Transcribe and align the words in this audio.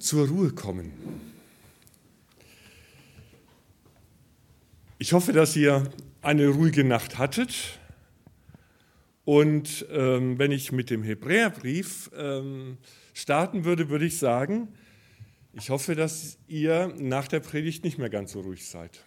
zur 0.00 0.28
Ruhe 0.28 0.50
kommen. 0.50 0.92
Ich 4.98 5.12
hoffe, 5.12 5.32
dass 5.32 5.56
ihr 5.56 5.90
eine 6.22 6.48
ruhige 6.48 6.84
Nacht 6.84 7.18
hattet. 7.18 7.78
Und 9.24 9.86
ähm, 9.90 10.38
wenn 10.38 10.50
ich 10.50 10.72
mit 10.72 10.90
dem 10.90 11.02
Hebräerbrief 11.02 12.10
ähm, 12.16 12.78
starten 13.12 13.64
würde, 13.64 13.90
würde 13.90 14.06
ich 14.06 14.18
sagen, 14.18 14.68
ich 15.52 15.70
hoffe, 15.70 15.94
dass 15.94 16.38
ihr 16.48 16.94
nach 16.98 17.28
der 17.28 17.40
Predigt 17.40 17.84
nicht 17.84 17.98
mehr 17.98 18.10
ganz 18.10 18.32
so 18.32 18.40
ruhig 18.40 18.66
seid. 18.66 19.04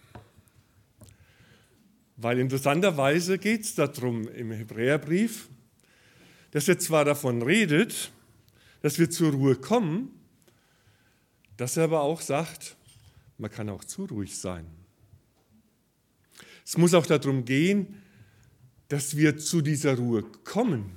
Weil 2.16 2.38
interessanterweise 2.38 3.38
geht 3.38 3.62
es 3.62 3.74
darum 3.74 4.28
im 4.28 4.52
Hebräerbrief, 4.52 5.48
dass 6.52 6.68
er 6.68 6.78
zwar 6.78 7.04
davon 7.04 7.42
redet, 7.42 8.12
dass 8.82 8.98
wir 8.98 9.10
zur 9.10 9.32
Ruhe 9.32 9.56
kommen, 9.56 10.10
dass 11.56 11.76
er 11.76 11.84
aber 11.84 12.00
auch 12.02 12.20
sagt, 12.20 12.76
man 13.38 13.50
kann 13.50 13.68
auch 13.68 13.84
zu 13.84 14.04
ruhig 14.06 14.36
sein. 14.36 14.66
Es 16.64 16.78
muss 16.78 16.94
auch 16.94 17.06
darum 17.06 17.44
gehen, 17.44 18.02
dass 18.88 19.16
wir 19.16 19.38
zu 19.38 19.60
dieser 19.60 19.96
Ruhe 19.96 20.22
kommen. 20.44 20.92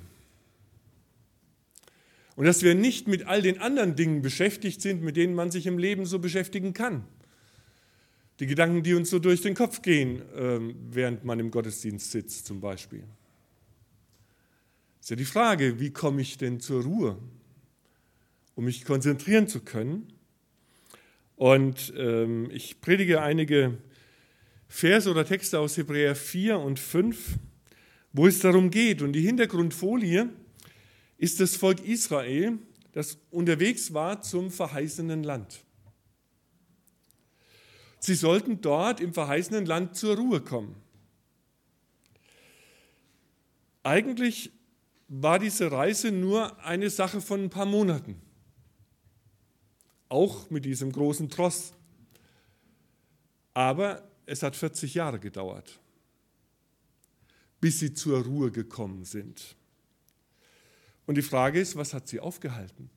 Und 2.36 2.44
dass 2.44 2.62
wir 2.62 2.74
nicht 2.74 3.08
mit 3.08 3.26
all 3.26 3.42
den 3.42 3.60
anderen 3.60 3.96
Dingen 3.96 4.22
beschäftigt 4.22 4.80
sind, 4.80 5.02
mit 5.02 5.16
denen 5.16 5.34
man 5.34 5.50
sich 5.50 5.66
im 5.66 5.78
Leben 5.78 6.06
so 6.06 6.20
beschäftigen 6.20 6.72
kann. 6.72 7.04
Die 8.38 8.46
Gedanken, 8.46 8.84
die 8.84 8.94
uns 8.94 9.10
so 9.10 9.18
durch 9.18 9.42
den 9.42 9.54
Kopf 9.54 9.82
gehen, 9.82 10.22
ähm, 10.36 10.76
während 10.90 11.24
man 11.24 11.40
im 11.40 11.50
Gottesdienst 11.50 12.12
sitzt 12.12 12.46
zum 12.46 12.60
Beispiel. 12.60 13.02
Ist 15.00 15.10
ja 15.10 15.16
die 15.16 15.24
Frage, 15.24 15.80
wie 15.80 15.90
komme 15.90 16.22
ich 16.22 16.38
denn 16.38 16.60
zur 16.60 16.84
Ruhe, 16.84 17.18
um 18.54 18.64
mich 18.64 18.84
konzentrieren 18.84 19.48
zu 19.48 19.60
können? 19.60 20.12
Und 21.38 21.94
ähm, 21.96 22.50
ich 22.50 22.80
predige 22.80 23.22
einige 23.22 23.78
Verse 24.66 25.08
oder 25.08 25.24
Texte 25.24 25.60
aus 25.60 25.76
Hebräer 25.76 26.16
4 26.16 26.58
und 26.58 26.80
5, 26.80 27.38
wo 28.12 28.26
es 28.26 28.40
darum 28.40 28.72
geht. 28.72 29.02
Und 29.02 29.12
die 29.12 29.20
Hintergrundfolie 29.20 30.30
ist 31.16 31.38
das 31.38 31.54
Volk 31.54 31.86
Israel, 31.86 32.58
das 32.90 33.18
unterwegs 33.30 33.94
war 33.94 34.20
zum 34.20 34.50
verheißenen 34.50 35.22
Land. 35.22 35.60
Sie 38.00 38.16
sollten 38.16 38.60
dort 38.60 39.00
im 39.00 39.14
verheißenen 39.14 39.64
Land 39.64 39.94
zur 39.94 40.16
Ruhe 40.16 40.40
kommen. 40.40 40.74
Eigentlich 43.84 44.50
war 45.06 45.38
diese 45.38 45.70
Reise 45.70 46.10
nur 46.10 46.58
eine 46.64 46.90
Sache 46.90 47.20
von 47.20 47.44
ein 47.44 47.50
paar 47.50 47.66
Monaten. 47.66 48.20
Auch 50.08 50.50
mit 50.50 50.64
diesem 50.64 50.92
großen 50.92 51.28
Tross. 51.28 51.72
Aber 53.54 54.08
es 54.26 54.42
hat 54.42 54.56
40 54.56 54.94
Jahre 54.94 55.18
gedauert, 55.18 55.80
bis 57.60 57.80
sie 57.80 57.92
zur 57.92 58.24
Ruhe 58.24 58.50
gekommen 58.50 59.04
sind. 59.04 59.56
Und 61.06 61.16
die 61.16 61.22
Frage 61.22 61.58
ist, 61.60 61.76
was 61.76 61.94
hat 61.94 62.06
sie 62.06 62.20
aufgehalten 62.20 62.90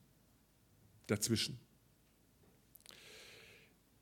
dazwischen? 1.06 1.58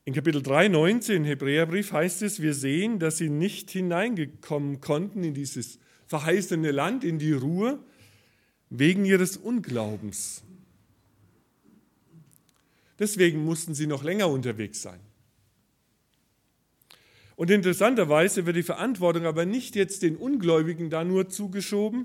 In 0.04 0.14
Kapitel 0.14 0.42
3, 0.42 0.68
19 0.68 1.24
Hebräerbrief 1.24 1.92
heißt 1.92 2.22
es, 2.22 2.42
wir 2.42 2.54
sehen, 2.54 2.98
dass 2.98 3.18
sie 3.18 3.28
nicht 3.28 3.70
hineingekommen 3.70 4.80
konnten 4.80 5.22
in 5.22 5.34
dieses 5.34 5.78
verheißene 6.06 6.72
Land, 6.72 7.04
in 7.04 7.20
die 7.20 7.32
Ruhe, 7.32 7.78
wegen 8.70 9.04
ihres 9.04 9.36
Unglaubens. 9.36 10.42
Deswegen 13.00 13.42
mussten 13.42 13.74
sie 13.74 13.86
noch 13.86 14.04
länger 14.04 14.28
unterwegs 14.28 14.82
sein. 14.82 15.00
Und 17.34 17.50
interessanterweise 17.50 18.44
wird 18.44 18.56
die 18.56 18.62
Verantwortung 18.62 19.24
aber 19.24 19.46
nicht 19.46 19.74
jetzt 19.74 20.02
den 20.02 20.16
Ungläubigen 20.16 20.90
da 20.90 21.02
nur 21.02 21.30
zugeschoben, 21.30 22.04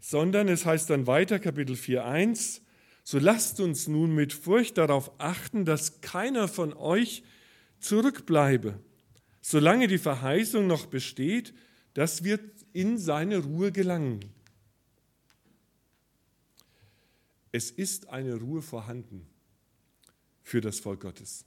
sondern 0.00 0.48
es 0.48 0.64
heißt 0.64 0.88
dann 0.88 1.06
weiter, 1.06 1.38
Kapitel 1.38 1.76
4.1, 1.76 2.62
so 3.04 3.18
lasst 3.18 3.60
uns 3.60 3.88
nun 3.88 4.14
mit 4.14 4.32
Furcht 4.32 4.78
darauf 4.78 5.12
achten, 5.18 5.66
dass 5.66 6.00
keiner 6.00 6.48
von 6.48 6.72
euch 6.72 7.22
zurückbleibe, 7.80 8.80
solange 9.42 9.86
die 9.86 9.98
Verheißung 9.98 10.66
noch 10.66 10.86
besteht, 10.86 11.52
dass 11.92 12.24
wir 12.24 12.40
in 12.72 12.96
seine 12.96 13.38
Ruhe 13.38 13.70
gelangen. 13.70 14.20
Es 17.50 17.70
ist 17.70 18.08
eine 18.08 18.36
Ruhe 18.36 18.62
vorhanden 18.62 19.28
für 20.42 20.60
das 20.60 20.80
Volk 20.80 21.00
Gottes. 21.00 21.44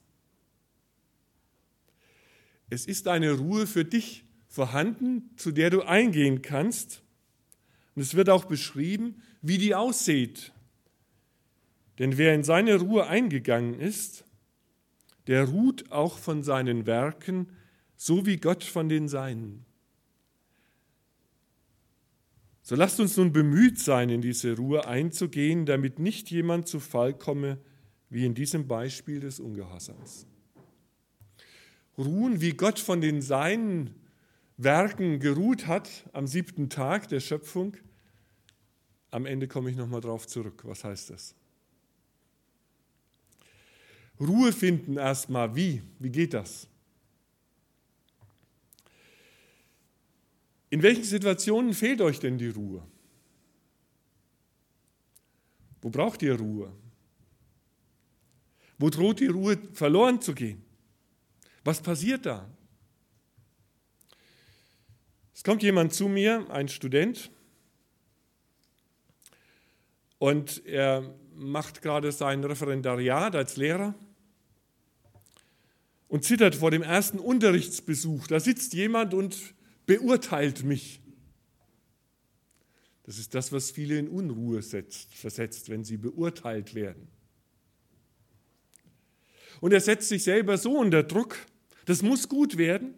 Es 2.70 2.86
ist 2.86 3.08
eine 3.08 3.34
Ruhe 3.34 3.68
für 3.68 3.86
dich 3.86 4.26
vorhanden, 4.48 5.30
zu 5.36 5.52
der 5.52 5.70
du 5.70 5.82
eingehen 5.84 6.42
kannst. 6.42 7.04
Und 7.96 8.02
es 8.02 8.16
wird 8.16 8.30
auch 8.30 8.46
beschrieben, 8.46 9.22
wie 9.42 9.58
die 9.58 9.76
aussieht. 9.76 10.52
Denn 12.00 12.18
wer 12.18 12.34
in 12.34 12.44
seine 12.44 12.76
Ruhe 12.76 13.08
eingegangen 13.08 13.80
ist, 13.80 14.26
der 15.28 15.46
ruht 15.46 15.92
auch 15.92 16.18
von 16.18 16.44
seinen 16.44 16.86
Werken, 16.86 17.48
so 17.96 18.26
wie 18.26 18.38
Gott 18.38 18.64
von 18.64 18.90
den 18.90 19.08
Seinen. 19.08 19.66
So 22.62 22.76
lasst 22.76 23.00
uns 23.00 23.16
nun 23.16 23.32
bemüht 23.32 23.80
sein, 23.80 24.10
in 24.10 24.22
diese 24.22 24.56
Ruhe 24.58 24.88
einzugehen, 24.88 25.66
damit 25.66 26.00
nicht 26.00 26.32
jemand 26.32 26.68
zu 26.68 26.80
Fall 26.80 27.14
komme, 27.14 27.60
wie 28.10 28.26
in 28.26 28.34
diesem 28.34 28.68
Beispiel 28.68 29.20
des 29.20 29.40
Ungehorsams 29.40 30.28
ruhen, 31.98 32.42
wie 32.42 32.52
Gott 32.52 32.80
von 32.80 33.02
den 33.02 33.22
seinen 33.22 33.96
Werken 34.58 35.20
geruht 35.20 35.68
hat 35.68 35.90
am 36.14 36.28
siebten 36.28 36.70
Tag 36.70 37.08
der 37.10 37.20
Schöpfung. 37.20 37.76
Am 39.12 39.26
Ende 39.26 39.48
komme 39.48 39.70
ich 39.70 39.76
nochmal 39.76 40.02
drauf 40.02 40.28
zurück. 40.28 40.64
Was 40.66 40.84
heißt 40.84 41.10
das? 41.10 41.36
Ruhe 44.20 44.54
finden 44.54 44.98
erstmal. 44.98 45.56
Wie? 45.56 45.82
Wie 46.00 46.10
geht 46.10 46.34
das? 46.34 46.68
In 50.70 50.82
welchen 50.82 51.04
Situationen 51.04 51.74
fehlt 51.74 52.02
euch 52.02 52.20
denn 52.20 52.38
die 52.38 52.50
Ruhe? 52.50 52.86
Wo 55.82 55.90
braucht 55.90 56.22
ihr 56.24 56.38
Ruhe? 56.38 56.72
Wo 58.78 58.90
droht 58.90 59.20
die 59.20 59.28
Ruhe 59.28 59.58
verloren 59.74 60.22
zu 60.22 60.34
gehen? 60.34 60.64
Was 61.64 61.82
passiert 61.82 62.26
da? 62.26 62.50
Es 65.34 65.44
kommt 65.44 65.64
jemand 65.64 65.94
zu 65.94 66.08
mir, 66.08 66.50
ein 66.50 66.70
Student, 66.70 67.32
und 70.18 70.66
er 70.66 71.14
macht 71.36 71.82
gerade 71.82 72.12
sein 72.12 72.44
Referendariat 72.44 73.36
als 73.36 73.58
Lehrer 73.58 73.94
und 76.08 76.24
zittert 76.24 76.56
vor 76.56 76.72
dem 76.72 76.82
ersten 76.82 77.20
Unterrichtsbesuch. 77.20 78.28
Da 78.28 78.40
sitzt 78.40 78.74
jemand 78.74 79.14
und 79.14 79.38
beurteilt 79.86 80.64
mich. 80.64 81.02
Das 83.04 83.20
ist 83.20 83.36
das, 83.36 83.52
was 83.52 83.70
viele 83.70 84.00
in 84.00 84.08
Unruhe 84.08 84.62
setzt, 84.62 85.14
versetzt, 85.14 85.70
wenn 85.70 85.84
sie 85.84 85.98
beurteilt 85.98 86.74
werden. 86.74 87.08
Und 89.62 89.74
er 89.74 89.82
setzt 89.82 90.10
sich 90.10 90.24
selber 90.24 90.58
so 90.58 90.78
unter 90.78 91.04
Druck, 91.04 91.38
das 91.86 92.02
muss 92.02 92.30
gut 92.30 92.58
werden. 92.58 92.94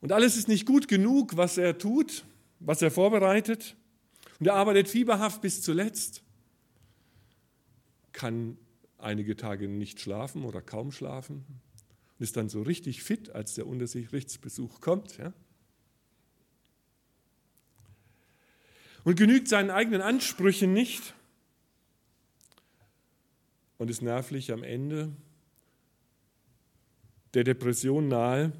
Und 0.00 0.12
alles 0.12 0.36
ist 0.36 0.48
nicht 0.48 0.66
gut 0.66 0.88
genug, 0.88 1.36
was 1.36 1.58
er 1.58 1.76
tut, 1.76 2.24
was 2.58 2.80
er 2.82 2.90
vorbereitet. 2.90 3.76
Und 4.38 4.46
er 4.46 4.54
arbeitet 4.54 4.88
fieberhaft 4.88 5.42
bis 5.42 5.60
zuletzt, 5.60 6.22
kann 8.12 8.56
einige 8.98 9.36
Tage 9.36 9.68
nicht 9.68 10.00
schlafen 10.00 10.44
oder 10.44 10.62
kaum 10.62 10.92
schlafen 10.92 11.44
und 12.18 12.24
ist 12.24 12.36
dann 12.36 12.48
so 12.48 12.62
richtig 12.62 13.02
fit, 13.02 13.30
als 13.30 13.54
der 13.54 13.66
Unterrichtsbesuch 13.66 14.80
kommt. 14.80 15.18
Ja? 15.18 15.32
Und 19.04 19.16
genügt 19.16 19.48
seinen 19.48 19.70
eigenen 19.70 20.02
Ansprüchen 20.02 20.72
nicht 20.72 21.14
und 23.80 23.88
ist 23.88 24.02
nervlich 24.02 24.52
am 24.52 24.62
Ende 24.62 25.10
der 27.32 27.44
Depression 27.44 28.08
nahe. 28.08 28.52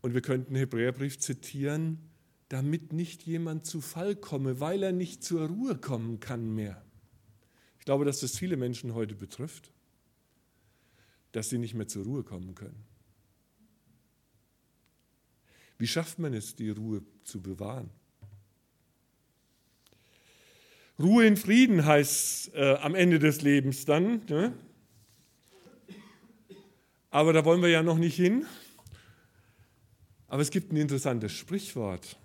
Und 0.00 0.14
wir 0.14 0.20
könnten 0.20 0.56
Hebräerbrief 0.56 1.20
zitieren, 1.20 2.10
damit 2.48 2.92
nicht 2.92 3.22
jemand 3.22 3.66
zu 3.66 3.80
Fall 3.80 4.16
komme, 4.16 4.58
weil 4.58 4.82
er 4.82 4.90
nicht 4.90 5.22
zur 5.22 5.46
Ruhe 5.46 5.78
kommen 5.78 6.18
kann 6.18 6.56
mehr. 6.56 6.84
Ich 7.78 7.84
glaube, 7.84 8.04
dass 8.04 8.18
das 8.18 8.36
viele 8.36 8.56
Menschen 8.56 8.94
heute 8.94 9.14
betrifft, 9.14 9.70
dass 11.30 11.50
sie 11.50 11.58
nicht 11.58 11.74
mehr 11.74 11.86
zur 11.86 12.02
Ruhe 12.02 12.24
kommen 12.24 12.56
können. 12.56 12.84
Wie 15.78 15.86
schafft 15.86 16.18
man 16.18 16.34
es, 16.34 16.56
die 16.56 16.70
Ruhe 16.70 17.04
zu 17.22 17.40
bewahren? 17.40 17.90
Ruhe 21.00 21.26
in 21.26 21.36
Frieden 21.36 21.84
heißt 21.84 22.54
äh, 22.54 22.74
am 22.80 22.94
Ende 22.94 23.20
des 23.20 23.42
Lebens 23.42 23.84
dann. 23.84 24.22
Ne? 24.28 24.52
Aber 27.10 27.32
da 27.32 27.44
wollen 27.44 27.62
wir 27.62 27.68
ja 27.68 27.82
noch 27.82 27.98
nicht 27.98 28.16
hin. 28.16 28.46
Aber 30.26 30.42
es 30.42 30.50
gibt 30.50 30.72
ein 30.72 30.76
interessantes 30.76 31.32
Sprichwort. 31.32 32.18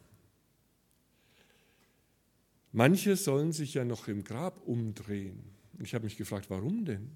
Manche 2.72 3.16
sollen 3.16 3.52
sich 3.52 3.76
ja 3.76 3.86
noch 3.86 4.08
im 4.08 4.24
Grab 4.24 4.60
umdrehen. 4.66 5.44
Ich 5.80 5.94
habe 5.94 6.06
mich 6.06 6.18
gefragt, 6.18 6.50
warum 6.50 6.86
denn? 6.86 7.12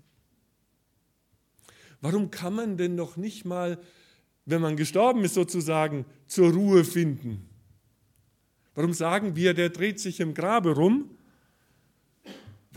Warum 2.00 2.30
kann 2.30 2.54
man 2.54 2.77
denn 2.77 2.94
noch 2.94 3.18
nicht 3.18 3.44
mal, 3.44 3.80
wenn 4.45 4.62
man 4.62 4.77
gestorben 4.77 5.24
ist 5.24 5.33
sozusagen, 5.33 6.06
zur 6.27 6.54
Ruhe 6.54 6.83
finden? 6.83 7.50
Warum 8.75 8.94
sagen 8.94 9.36
wir, 9.36 9.56
der 9.56 9.69
dreht 9.69 10.00
sich 10.00 10.19
im 10.19 10.36
Grabe 10.36 10.75
rum? 10.75 11.17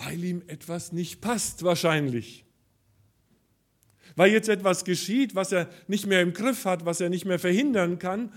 Weil 0.02 0.25
ihm 0.25 0.43
etwas 0.47 0.93
nicht 0.93 1.20
passt 1.20 1.62
wahrscheinlich. 1.62 2.47
Weil 4.17 4.32
jetzt 4.32 4.49
etwas 4.49 4.85
geschieht, 4.87 5.35
was 5.35 5.52
er 5.52 5.69
nicht 5.88 6.06
mehr 6.06 6.23
im 6.23 6.32
Griff 6.32 6.64
hat, 6.64 6.87
was 6.87 7.02
er 7.02 7.11
nicht 7.11 7.26
mehr 7.26 7.38
verhindern 7.38 7.99
kann, 7.99 8.32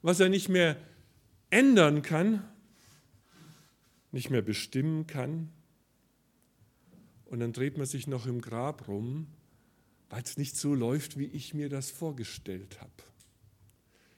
was 0.00 0.20
er 0.20 0.28
nicht 0.28 0.48
mehr 0.48 0.76
ändern 1.50 2.02
kann, 2.02 2.44
nicht 4.12 4.30
mehr 4.30 4.42
bestimmen 4.42 5.08
kann. 5.08 5.50
Und 7.24 7.40
dann 7.40 7.52
dreht 7.52 7.78
man 7.78 7.86
sich 7.86 8.06
noch 8.06 8.26
im 8.26 8.40
Grab 8.40 8.86
rum, 8.86 9.26
weil 10.10 10.22
es 10.22 10.36
nicht 10.36 10.56
so 10.56 10.72
läuft, 10.72 11.18
wie 11.18 11.26
ich 11.26 11.52
mir 11.52 11.68
das 11.68 11.90
vorgestellt 11.90 12.80
habe. 12.80 12.92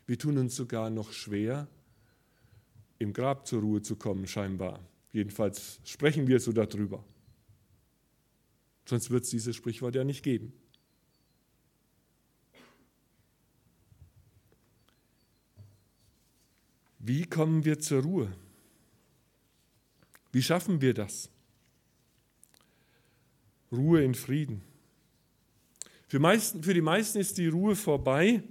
Wir 0.06 0.18
tun 0.18 0.36
uns 0.36 0.54
sogar 0.54 0.90
noch 0.90 1.12
schwer, 1.12 1.66
im 2.98 3.14
Grab 3.14 3.46
zur 3.46 3.62
Ruhe 3.62 3.80
zu 3.80 3.96
kommen, 3.96 4.26
scheinbar. 4.26 4.80
Jedenfalls 5.12 5.80
sprechen 5.84 6.26
wir 6.26 6.40
so 6.40 6.52
darüber. 6.52 7.04
Sonst 8.84 9.10
wird 9.10 9.24
es 9.24 9.30
dieses 9.30 9.56
Sprichwort 9.56 9.94
ja 9.94 10.04
nicht 10.04 10.22
geben. 10.22 10.52
Wie 16.98 17.24
kommen 17.24 17.64
wir 17.64 17.78
zur 17.80 18.02
Ruhe? 18.02 18.32
Wie 20.32 20.42
schaffen 20.42 20.80
wir 20.80 20.94
das? 20.94 21.30
Ruhe 23.72 24.04
in 24.04 24.14
Frieden. 24.14 24.62
Für, 26.08 26.18
meisten, 26.18 26.62
für 26.62 26.74
die 26.74 26.80
meisten 26.80 27.18
ist 27.18 27.38
die 27.38 27.46
Ruhe 27.46 27.74
vorbei, 27.74 28.42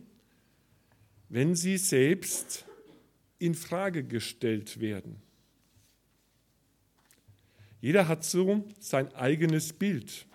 wenn 1.29 1.55
sie 1.55 1.77
selbst 1.77 2.65
in 3.37 3.53
Frage 3.53 4.03
gestellt 4.03 4.79
werden. 4.79 5.21
Jeder 7.81 8.07
hat 8.07 8.23
so 8.23 8.65
sein 8.79 9.13
eigenes 9.15 9.73
Bild 9.73 10.25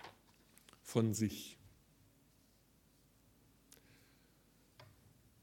von 0.81 1.13
sich. 1.13 1.57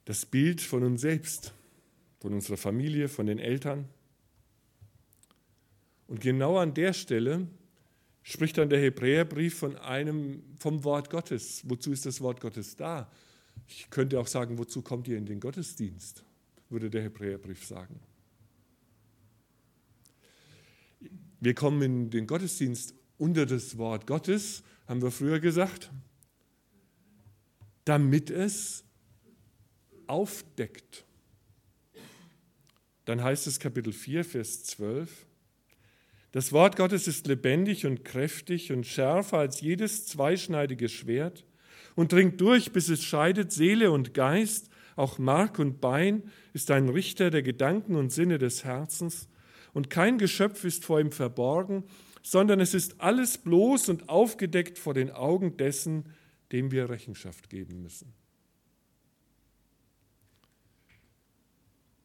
Das 0.05 0.27
Bild 0.27 0.61
von 0.61 0.83
uns 0.83 1.01
selbst, 1.01 1.53
von 2.21 2.33
unserer 2.33 2.57
Familie, 2.57 3.09
von 3.09 3.27
den 3.27 3.39
Eltern. 3.39 3.89
Und 6.09 6.21
genau 6.21 6.59
an 6.59 6.75
der 6.75 6.93
Stelle 6.93 7.47
spricht 8.23 8.59
dann 8.59 8.69
der 8.69 8.81
Hebräerbrief 8.81 9.59
von 9.59 9.77
einem, 9.77 10.43
vom 10.59 10.83
Wort 10.85 11.09
Gottes. 11.09 11.63
Wozu 11.69 11.93
ist 11.93 12.05
das 12.05 12.21
Wort 12.21 12.41
Gottes 12.41 12.77
da? 12.77 13.11
Ich 13.69 13.91
könnte 13.91 14.19
auch 14.19 14.27
sagen, 14.27 14.59
wozu 14.59 14.83
kommt 14.83 15.07
ihr 15.09 15.19
in 15.19 15.27
den 15.27 15.41
Gottesdienst? 15.41 16.25
Würde 16.69 16.91
der 16.91 17.03
Hebräerbrief 17.03 17.65
sagen. 17.65 18.01
Wir 21.43 21.55
kommen 21.55 21.83
in 21.83 22.11
den 22.11 22.29
Gottesdienst 22.29 22.95
unter 23.19 23.47
das 23.47 23.77
Wort 23.77 24.07
Gottes, 24.07 24.63
haben 24.87 25.03
wir 25.03 25.11
früher 25.11 25.41
gesagt, 25.41 25.91
damit 27.85 28.31
es 28.31 28.85
aufdeckt. 30.07 31.05
Dann 33.07 33.25
heißt 33.25 33.49
es 33.49 33.59
Kapitel 33.59 33.93
4, 33.93 34.25
Vers 34.25 34.63
12, 34.63 35.27
das 36.31 36.53
Wort 36.53 36.77
Gottes 36.77 37.09
ist 37.09 37.27
lebendig 37.27 37.87
und 37.87 38.05
kräftig 38.05 38.71
und 38.71 38.87
schärfer 38.87 39.39
als 39.39 39.61
jedes 39.61 40.07
zweischneidige 40.07 40.89
Schwert 40.89 41.45
und 41.97 42.13
dringt 42.13 42.41
durch, 42.41 42.71
bis 42.71 42.89
es 42.89 43.03
scheidet 43.03 43.51
Seele 43.51 43.91
und 43.91 44.15
Geist, 44.15 44.71
auch 44.95 45.19
Mark 45.19 45.59
und 45.59 45.81
Bein, 45.81 46.23
ist 46.53 46.71
ein 46.71 46.89
Richter 46.89 47.31
der 47.31 47.43
Gedanken 47.43 47.97
und 47.97 48.13
Sinne 48.13 48.39
des 48.39 48.63
Herzens. 48.63 49.27
Und 49.73 49.91
kein 49.91 50.19
Geschöpf 50.19 50.65
ist 50.65 50.85
vor 50.85 51.01
ihm 51.01 51.13
verborgen, 51.13 51.85
sondern 52.23 52.61
es 52.61 52.75
ist 52.75 53.01
alles 53.01 53.39
bloß 53.39 53.89
und 53.89 54.09
aufgedeckt 54.09 54.79
vor 54.79 54.95
den 54.95 55.11
Augen 55.11 55.57
dessen, 55.57 56.07
dem 56.53 56.71
wir 56.71 56.91
Rechenschaft 56.91 57.49
geben 57.51 57.83
müssen. 57.83 58.13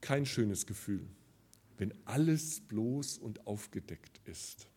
Kein 0.01 0.25
schönes 0.25 0.65
Gefühl 0.65 1.07
wenn 1.77 1.93
alles 2.05 2.61
bloß 2.61 3.19
und 3.19 3.45
aufgedeckt 3.47 4.19
ist. 4.25 4.67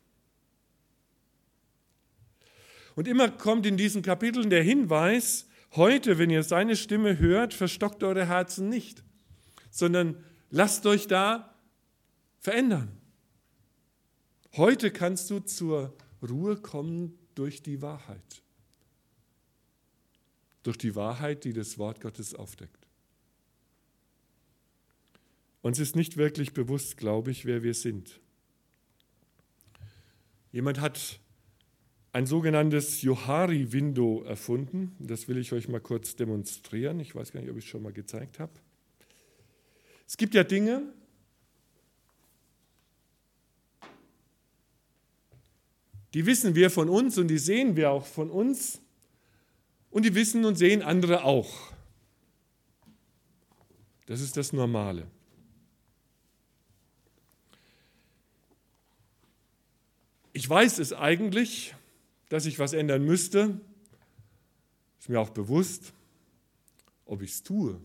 Und 2.94 3.08
immer 3.08 3.30
kommt 3.30 3.66
in 3.66 3.76
diesen 3.76 4.02
Kapiteln 4.02 4.50
der 4.50 4.62
Hinweis, 4.62 5.46
heute, 5.72 6.18
wenn 6.18 6.30
ihr 6.30 6.42
seine 6.42 6.76
Stimme 6.76 7.18
hört, 7.18 7.54
verstockt 7.54 8.02
eure 8.02 8.26
Herzen 8.26 8.68
nicht, 8.68 9.02
sondern 9.70 10.22
lasst 10.50 10.84
euch 10.86 11.06
da 11.06 11.49
verändern. 12.40 13.00
Heute 14.56 14.90
kannst 14.90 15.30
du 15.30 15.38
zur 15.40 15.94
Ruhe 16.22 16.56
kommen 16.56 17.18
durch 17.34 17.62
die 17.62 17.80
Wahrheit. 17.80 18.42
Durch 20.62 20.76
die 20.76 20.96
Wahrheit, 20.96 21.44
die 21.44 21.52
das 21.52 21.78
Wort 21.78 22.00
Gottes 22.00 22.34
aufdeckt. 22.34 22.86
Uns 25.62 25.78
ist 25.78 25.94
nicht 25.94 26.16
wirklich 26.16 26.52
bewusst, 26.52 26.96
glaube 26.96 27.30
ich, 27.30 27.44
wer 27.44 27.62
wir 27.62 27.74
sind. 27.74 28.20
Jemand 30.52 30.80
hat 30.80 31.20
ein 32.12 32.26
sogenanntes 32.26 33.02
Johari-Window 33.02 34.24
erfunden. 34.24 34.96
Das 34.98 35.28
will 35.28 35.38
ich 35.38 35.52
euch 35.52 35.68
mal 35.68 35.80
kurz 35.80 36.16
demonstrieren. 36.16 36.98
Ich 36.98 37.14
weiß 37.14 37.32
gar 37.32 37.40
nicht, 37.40 37.50
ob 37.50 37.56
ich 37.56 37.64
es 37.64 37.70
schon 37.70 37.82
mal 37.82 37.92
gezeigt 37.92 38.40
habe. 38.40 38.52
Es 40.06 40.16
gibt 40.16 40.34
ja 40.34 40.42
Dinge, 40.42 40.92
die 46.14 46.26
wissen 46.26 46.54
wir 46.54 46.70
von 46.70 46.88
uns 46.88 47.18
und 47.18 47.28
die 47.28 47.38
sehen 47.38 47.76
wir 47.76 47.90
auch 47.90 48.06
von 48.06 48.30
uns 48.30 48.80
und 49.90 50.04
die 50.04 50.14
wissen 50.14 50.44
und 50.44 50.56
sehen 50.56 50.82
andere 50.82 51.24
auch. 51.24 51.72
Das 54.06 54.20
ist 54.20 54.36
das 54.36 54.52
Normale. 54.52 55.06
Ich 60.32 60.48
weiß 60.48 60.78
es 60.78 60.92
eigentlich, 60.92 61.74
dass 62.28 62.46
ich 62.46 62.58
was 62.58 62.72
ändern 62.72 63.04
müsste. 63.04 63.60
Ist 64.98 65.08
mir 65.08 65.20
auch 65.20 65.30
bewusst. 65.30 65.92
Ob 67.04 67.22
ich 67.22 67.32
es 67.32 67.42
tue, 67.42 67.80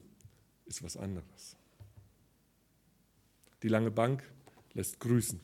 ist 0.65 0.83
was 0.83 0.97
anderes. 0.97 1.55
Die 3.63 3.67
lange 3.67 3.89
Bank 3.89 4.23
lässt 4.73 4.99
grüßen. 4.99 5.39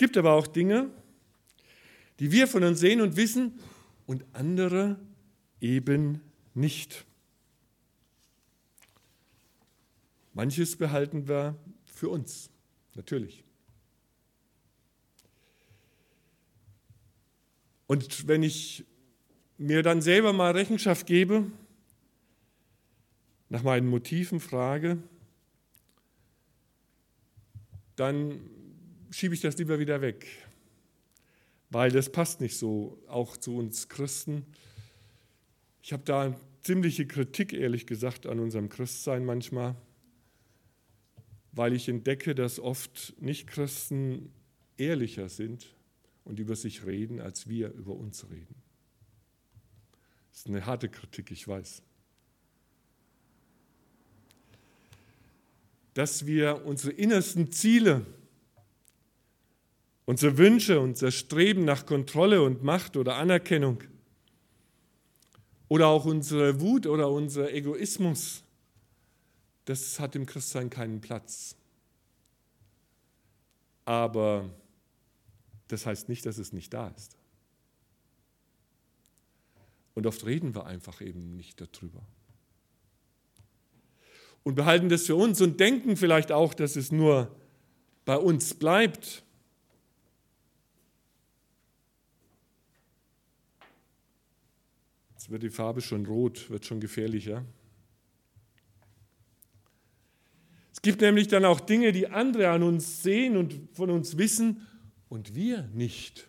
Gibt 0.00 0.16
aber 0.16 0.32
auch 0.32 0.46
Dinge, 0.46 0.90
die 2.20 2.32
wir 2.32 2.48
von 2.48 2.64
uns 2.64 2.80
sehen 2.80 3.02
und 3.02 3.16
wissen 3.16 3.60
und 4.06 4.24
andere 4.32 4.98
eben 5.60 6.22
nicht. 6.54 7.04
Manches 10.32 10.76
behalten 10.76 11.28
wir 11.28 11.54
für 11.84 12.08
uns, 12.08 12.48
natürlich. 12.94 13.44
Und 17.86 18.26
wenn 18.26 18.42
ich 18.42 18.86
mir 19.58 19.82
dann 19.82 20.00
selber 20.00 20.32
mal 20.32 20.52
Rechenschaft 20.52 21.06
gebe, 21.06 21.44
nach 23.50 23.62
meinen 23.62 23.86
Motiven 23.86 24.40
frage, 24.40 24.96
dann 27.96 28.59
schiebe 29.10 29.34
ich 29.34 29.40
das 29.40 29.58
lieber 29.58 29.78
wieder 29.78 30.00
weg, 30.00 30.26
weil 31.70 31.90
das 31.90 32.10
passt 32.10 32.40
nicht 32.40 32.56
so 32.56 33.02
auch 33.08 33.36
zu 33.36 33.56
uns 33.56 33.88
Christen. 33.88 34.46
Ich 35.82 35.92
habe 35.92 36.04
da 36.04 36.38
ziemliche 36.62 37.06
Kritik, 37.06 37.52
ehrlich 37.52 37.86
gesagt, 37.86 38.26
an 38.26 38.38
unserem 38.38 38.68
Christsein 38.68 39.24
manchmal, 39.24 39.74
weil 41.52 41.72
ich 41.72 41.88
entdecke, 41.88 42.34
dass 42.34 42.60
oft 42.60 43.14
Nichtchristen 43.20 44.30
ehrlicher 44.76 45.28
sind 45.28 45.74
und 46.24 46.38
über 46.38 46.54
sich 46.54 46.86
reden, 46.86 47.20
als 47.20 47.48
wir 47.48 47.72
über 47.72 47.94
uns 47.94 48.30
reden. 48.30 48.54
Das 50.30 50.40
ist 50.40 50.46
eine 50.46 50.64
harte 50.64 50.88
Kritik, 50.88 51.30
ich 51.32 51.46
weiß. 51.46 51.82
Dass 55.94 56.24
wir 56.24 56.64
unsere 56.64 56.92
innersten 56.92 57.50
Ziele 57.50 58.06
unsere 60.10 60.38
Wünsche, 60.38 60.80
unser 60.80 61.12
Streben 61.12 61.64
nach 61.64 61.86
Kontrolle 61.86 62.42
und 62.42 62.64
Macht 62.64 62.96
oder 62.96 63.14
Anerkennung 63.14 63.84
oder 65.68 65.86
auch 65.86 66.04
unsere 66.04 66.60
Wut 66.60 66.88
oder 66.88 67.08
unser 67.12 67.54
Egoismus, 67.54 68.42
das 69.66 70.00
hat 70.00 70.16
im 70.16 70.26
Christsein 70.26 70.68
keinen 70.68 71.00
Platz. 71.00 71.54
Aber 73.84 74.50
das 75.68 75.86
heißt 75.86 76.08
nicht, 76.08 76.26
dass 76.26 76.38
es 76.38 76.52
nicht 76.52 76.74
da 76.74 76.88
ist. 76.88 77.16
Und 79.94 80.08
oft 80.08 80.26
reden 80.26 80.56
wir 80.56 80.66
einfach 80.66 81.00
eben 81.00 81.36
nicht 81.36 81.60
darüber. 81.60 82.02
Und 84.42 84.56
behalten 84.56 84.88
das 84.88 85.06
für 85.06 85.14
uns 85.14 85.40
und 85.40 85.60
denken 85.60 85.96
vielleicht 85.96 86.32
auch, 86.32 86.52
dass 86.52 86.74
es 86.74 86.90
nur 86.90 87.32
bei 88.04 88.16
uns 88.16 88.54
bleibt. 88.54 89.22
Wird 95.30 95.44
die 95.44 95.50
Farbe 95.50 95.80
schon 95.80 96.06
rot, 96.06 96.50
wird 96.50 96.66
schon 96.66 96.80
gefährlicher. 96.80 97.44
Es 100.72 100.82
gibt 100.82 101.02
nämlich 101.02 101.28
dann 101.28 101.44
auch 101.44 101.60
Dinge, 101.60 101.92
die 101.92 102.08
andere 102.08 102.48
an 102.50 102.64
uns 102.64 103.04
sehen 103.04 103.36
und 103.36 103.68
von 103.72 103.90
uns 103.90 104.18
wissen 104.18 104.66
und 105.08 105.36
wir 105.36 105.68
nicht. 105.72 106.28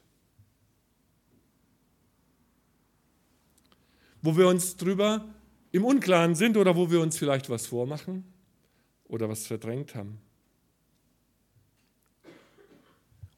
Wo 4.21 4.37
wir 4.37 4.47
uns 4.47 4.77
drüber 4.77 5.33
im 5.71 5.83
Unklaren 5.83 6.35
sind 6.35 6.55
oder 6.55 6.75
wo 6.75 6.91
wir 6.91 7.01
uns 7.01 7.17
vielleicht 7.17 7.49
was 7.49 7.65
vormachen 7.65 8.23
oder 9.05 9.27
was 9.27 9.47
verdrängt 9.47 9.95
haben. 9.95 10.19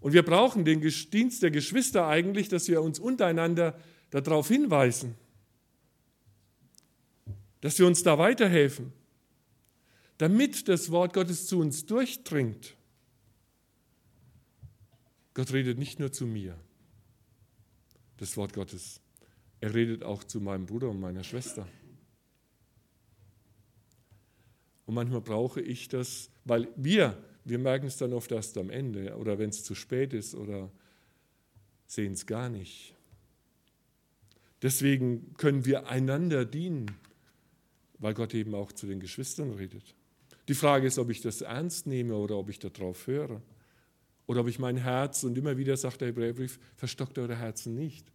Und 0.01 0.12
wir 0.12 0.24
brauchen 0.24 0.65
den 0.65 0.82
Dienst 0.82 1.41
der 1.41 1.51
Geschwister 1.51 2.05
eigentlich, 2.05 2.50
dass 2.50 2.67
wir 2.67 2.82
uns 2.82 3.00
untereinander 3.00 3.79
darauf 4.10 4.50
hinweisen, 4.50 5.15
dass 7.63 7.79
wir 7.79 7.88
uns 7.88 8.03
da 8.03 8.17
weiterhelfen 8.17 8.91
damit 10.17 10.67
das 10.67 10.91
Wort 10.91 11.13
Gottes 11.13 11.48
zu 11.48 11.60
uns 11.60 11.86
durchdringt. 11.86 12.75
Gott 15.34 15.51
redet 15.51 15.77
nicht 15.79 16.00
nur 16.00 16.12
zu 16.12 16.25
mir, 16.25 16.58
das 18.17 18.38
Wort 18.38 18.53
Gottes. 18.53 19.01
Er 19.60 19.74
redet 19.74 20.03
auch 20.03 20.24
zu 20.24 20.39
meinem 20.39 20.65
Bruder 20.65 20.89
und 20.89 21.00
meiner 21.00 21.24
Schwester. 21.24 21.67
Und 24.86 24.96
manchmal 24.96 25.22
brauche 25.22 25.62
ich 25.62 25.88
das, 25.88 26.29
weil 26.46 26.67
wir, 26.75 27.17
wir 27.46 27.58
merken 27.58 27.88
es 27.88 27.98
dann 27.98 28.13
oft 28.13 28.32
erst 28.32 28.58
am 28.58 28.70
Ende 28.70 29.17
oder 29.17 29.39
wenn 29.39 29.50
es 29.50 29.63
zu 29.63 29.74
spät 29.74 30.13
ist 30.13 30.36
oder 30.36 30.72
sehen 31.88 32.13
es 32.13 32.25
gar 32.25 32.50
nicht. 32.50 32.96
Deswegen 34.62 35.34
können 35.34 35.65
wir 35.65 35.88
einander 35.88 36.46
dienen, 36.46 36.91
weil 38.03 38.13
Gott 38.13 38.33
eben 38.33 38.53
auch 38.53 38.74
zu 38.74 38.86
den 38.86 39.00
Geschwistern 39.00 39.51
redet. 39.51 39.95
Die 40.50 40.53
Frage 40.53 40.88
ist, 40.88 41.00
ob 41.00 41.10
ich 41.10 41.22
das 41.22 41.39
ernst 41.39 41.88
nehme 41.88 42.15
oder 42.15 42.38
ob 42.38 42.50
ich 42.50 42.60
darauf 42.60 43.07
höre. 43.07 43.41
Oder 44.25 44.41
ob 44.41 44.50
ich 44.50 44.60
mein 44.60 44.75
Herz, 44.75 45.24
und 45.24 45.38
immer 45.38 45.57
wieder 45.57 45.77
sagt 45.77 46.01
der 46.01 46.10
Hebräerbrief, 46.10 46.60
verstockt 46.75 47.17
eure 47.17 47.38
Herzen 47.38 47.75
nicht, 47.75 48.12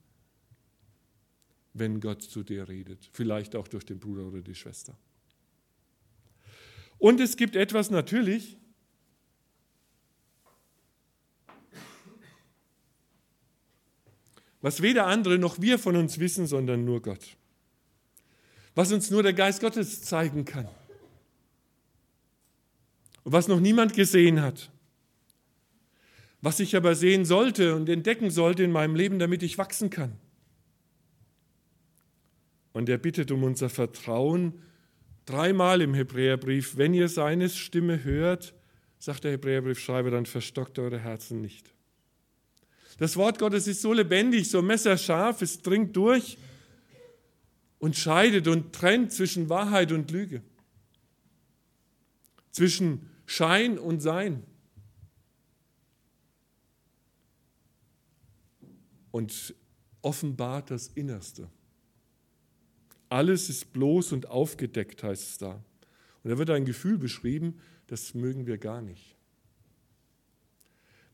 wenn 1.73 2.01
Gott 2.01 2.23
zu 2.23 2.43
dir 2.43 2.69
redet. 2.69 3.09
Vielleicht 3.13 3.57
auch 3.57 3.67
durch 3.67 3.87
den 3.87 3.99
Bruder 3.99 4.27
oder 4.27 4.43
die 4.43 4.55
Schwester. 4.55 4.95
Und 6.99 7.19
es 7.19 7.39
gibt 7.39 7.57
etwas 7.57 7.91
natürlich, 7.91 8.59
was 14.61 14.83
weder 14.83 15.07
andere 15.07 15.39
noch 15.39 15.63
wir 15.63 15.79
von 15.79 15.97
uns 15.97 16.19
wissen, 16.19 16.47
sondern 16.47 16.85
nur 16.85 17.01
Gott. 17.01 17.38
Was 18.79 18.93
uns 18.93 19.11
nur 19.11 19.25
der 19.25 19.33
Geist 19.33 19.61
Gottes 19.61 20.03
zeigen 20.03 20.45
kann 20.45 20.69
und 23.25 23.33
was 23.33 23.49
noch 23.49 23.59
niemand 23.59 23.93
gesehen 23.93 24.41
hat. 24.41 24.71
Was 26.43 26.61
ich 26.61 26.77
aber 26.77 26.95
sehen 26.95 27.25
sollte 27.25 27.75
und 27.75 27.89
entdecken 27.89 28.31
sollte 28.31 28.63
in 28.63 28.71
meinem 28.71 28.95
Leben, 28.95 29.19
damit 29.19 29.43
ich 29.43 29.59
wachsen 29.59 29.91
kann. 29.91 30.13
Und 32.73 32.89
er 32.89 32.99
bittet 32.99 33.33
um 33.33 33.43
unser 33.43 33.69
Vertrauen 33.69 34.63
dreimal 35.27 35.81
im 35.81 35.93
Hebräerbrief. 35.95 36.77
Wenn 36.77 36.95
ihr 36.95 37.09
seine 37.09 37.49
Stimme 37.49 38.05
hört, 38.05 38.55
sagt 39.01 39.25
der 39.25 39.33
Hebräerbriefschreiber, 39.33 40.13
dann 40.13 40.25
verstockt 40.25 40.79
eure 40.79 41.01
Herzen 41.01 41.41
nicht. 41.41 41.75
Das 42.99 43.17
Wort 43.17 43.41
Gottes 43.41 43.67
ist 43.67 43.83
so 43.83 43.93
lebendig, 43.93 44.49
so 44.49 44.63
messerscharf, 44.63 45.43
es 45.43 45.63
dringt 45.63 45.97
durch 45.97 46.39
und 47.79 47.97
scheidet 47.97 48.49
und 48.49 48.73
trennt 48.73 49.13
zwischen 49.13 49.49
Wahrheit 49.49 49.93
und 49.93 50.11
Lüge, 50.11 50.43
zwischen 52.51 53.09
Schein 53.27 53.79
und 53.79 54.01
Sein. 54.01 54.43
Und 59.11 59.55
offenbart 60.03 60.71
das 60.71 60.89
Innerste. 60.89 61.49
Alles 63.09 63.49
ist 63.49 63.73
bloß 63.73 64.13
und 64.13 64.27
aufgedeckt, 64.27 65.03
heißt 65.03 65.31
es 65.31 65.39
da. 65.39 65.65
Und 66.23 66.31
da 66.31 66.39
wird 66.39 66.51
ein 66.51 66.65
Gefühl 66.65 66.99
beschrieben, 66.99 67.59
das 67.87 68.15
mögen 68.15 68.47
wir 68.47 68.59
gar 68.59 68.83
nicht. 68.83 69.17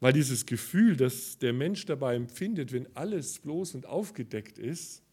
Weil 0.01 0.13
dieses 0.13 0.45
Gefühl, 0.45 0.97
das 0.97 1.39
der 1.39 1.53
Mensch 1.53 1.87
dabei 1.87 2.17
empfindet, 2.17 2.73
wenn 2.73 2.95
alles 2.97 3.39
bloß 3.39 3.75
und 3.75 3.87
aufgedeckt 3.87 4.59
ist, 4.59 5.04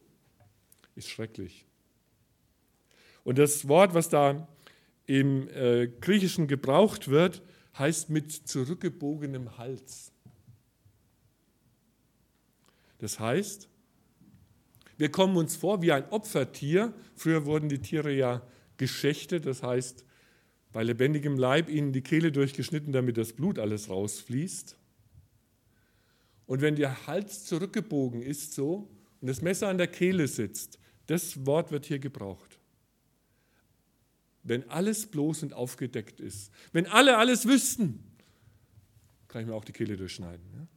ist 0.95 1.09
schrecklich. 1.09 1.65
Und 3.23 3.37
das 3.37 3.67
Wort, 3.67 3.93
was 3.93 4.09
da 4.09 4.47
im 5.05 5.47
äh, 5.49 5.87
Griechischen 5.87 6.47
gebraucht 6.47 7.07
wird, 7.07 7.41
heißt 7.77 8.09
mit 8.09 8.31
zurückgebogenem 8.31 9.57
Hals. 9.57 10.11
Das 12.99 13.19
heißt, 13.19 13.67
wir 14.97 15.09
kommen 15.09 15.35
uns 15.37 15.55
vor 15.55 15.81
wie 15.81 15.91
ein 15.91 16.07
Opfertier. 16.09 16.93
Früher 17.15 17.45
wurden 17.45 17.69
die 17.69 17.79
Tiere 17.79 18.11
ja 18.11 18.41
geschächtet, 18.77 19.45
das 19.45 19.63
heißt, 19.63 20.05
bei 20.71 20.83
lebendigem 20.83 21.37
Leib 21.37 21.69
ihnen 21.69 21.91
die 21.91 22.01
Kehle 22.01 22.31
durchgeschnitten, 22.31 22.93
damit 22.93 23.17
das 23.17 23.33
Blut 23.33 23.59
alles 23.59 23.89
rausfließt. 23.89 24.77
Und 26.45 26.61
wenn 26.61 26.75
der 26.75 27.07
Hals 27.07 27.45
zurückgebogen 27.45 28.21
ist 28.21 28.53
so 28.53 28.89
und 29.21 29.27
das 29.27 29.41
Messer 29.41 29.69
an 29.69 29.77
der 29.77 29.87
Kehle 29.87 30.27
sitzt, 30.27 30.79
das 31.07 31.45
Wort 31.45 31.71
wird 31.71 31.85
hier 31.85 31.99
gebraucht 31.99 32.61
wenn 34.43 34.67
alles 34.69 35.05
bloß 35.05 35.43
und 35.43 35.53
aufgedeckt 35.53 36.19
ist. 36.19 36.51
Wenn 36.71 36.87
alle 36.87 37.17
alles 37.17 37.47
wüssten, 37.47 38.03
kann 39.27 39.41
ich 39.41 39.47
mir 39.47 39.53
auch 39.53 39.65
die 39.65 39.71
Kehle 39.71 39.97
durchschneiden. 39.97 40.45
Ja? 40.53 40.67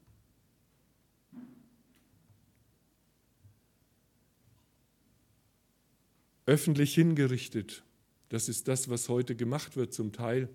Öffentlich 6.46 6.94
hingerichtet, 6.94 7.84
das 8.28 8.48
ist 8.48 8.68
das, 8.68 8.90
was 8.90 9.08
heute 9.08 9.34
gemacht 9.34 9.76
wird 9.76 9.94
zum 9.94 10.12
Teil. 10.12 10.50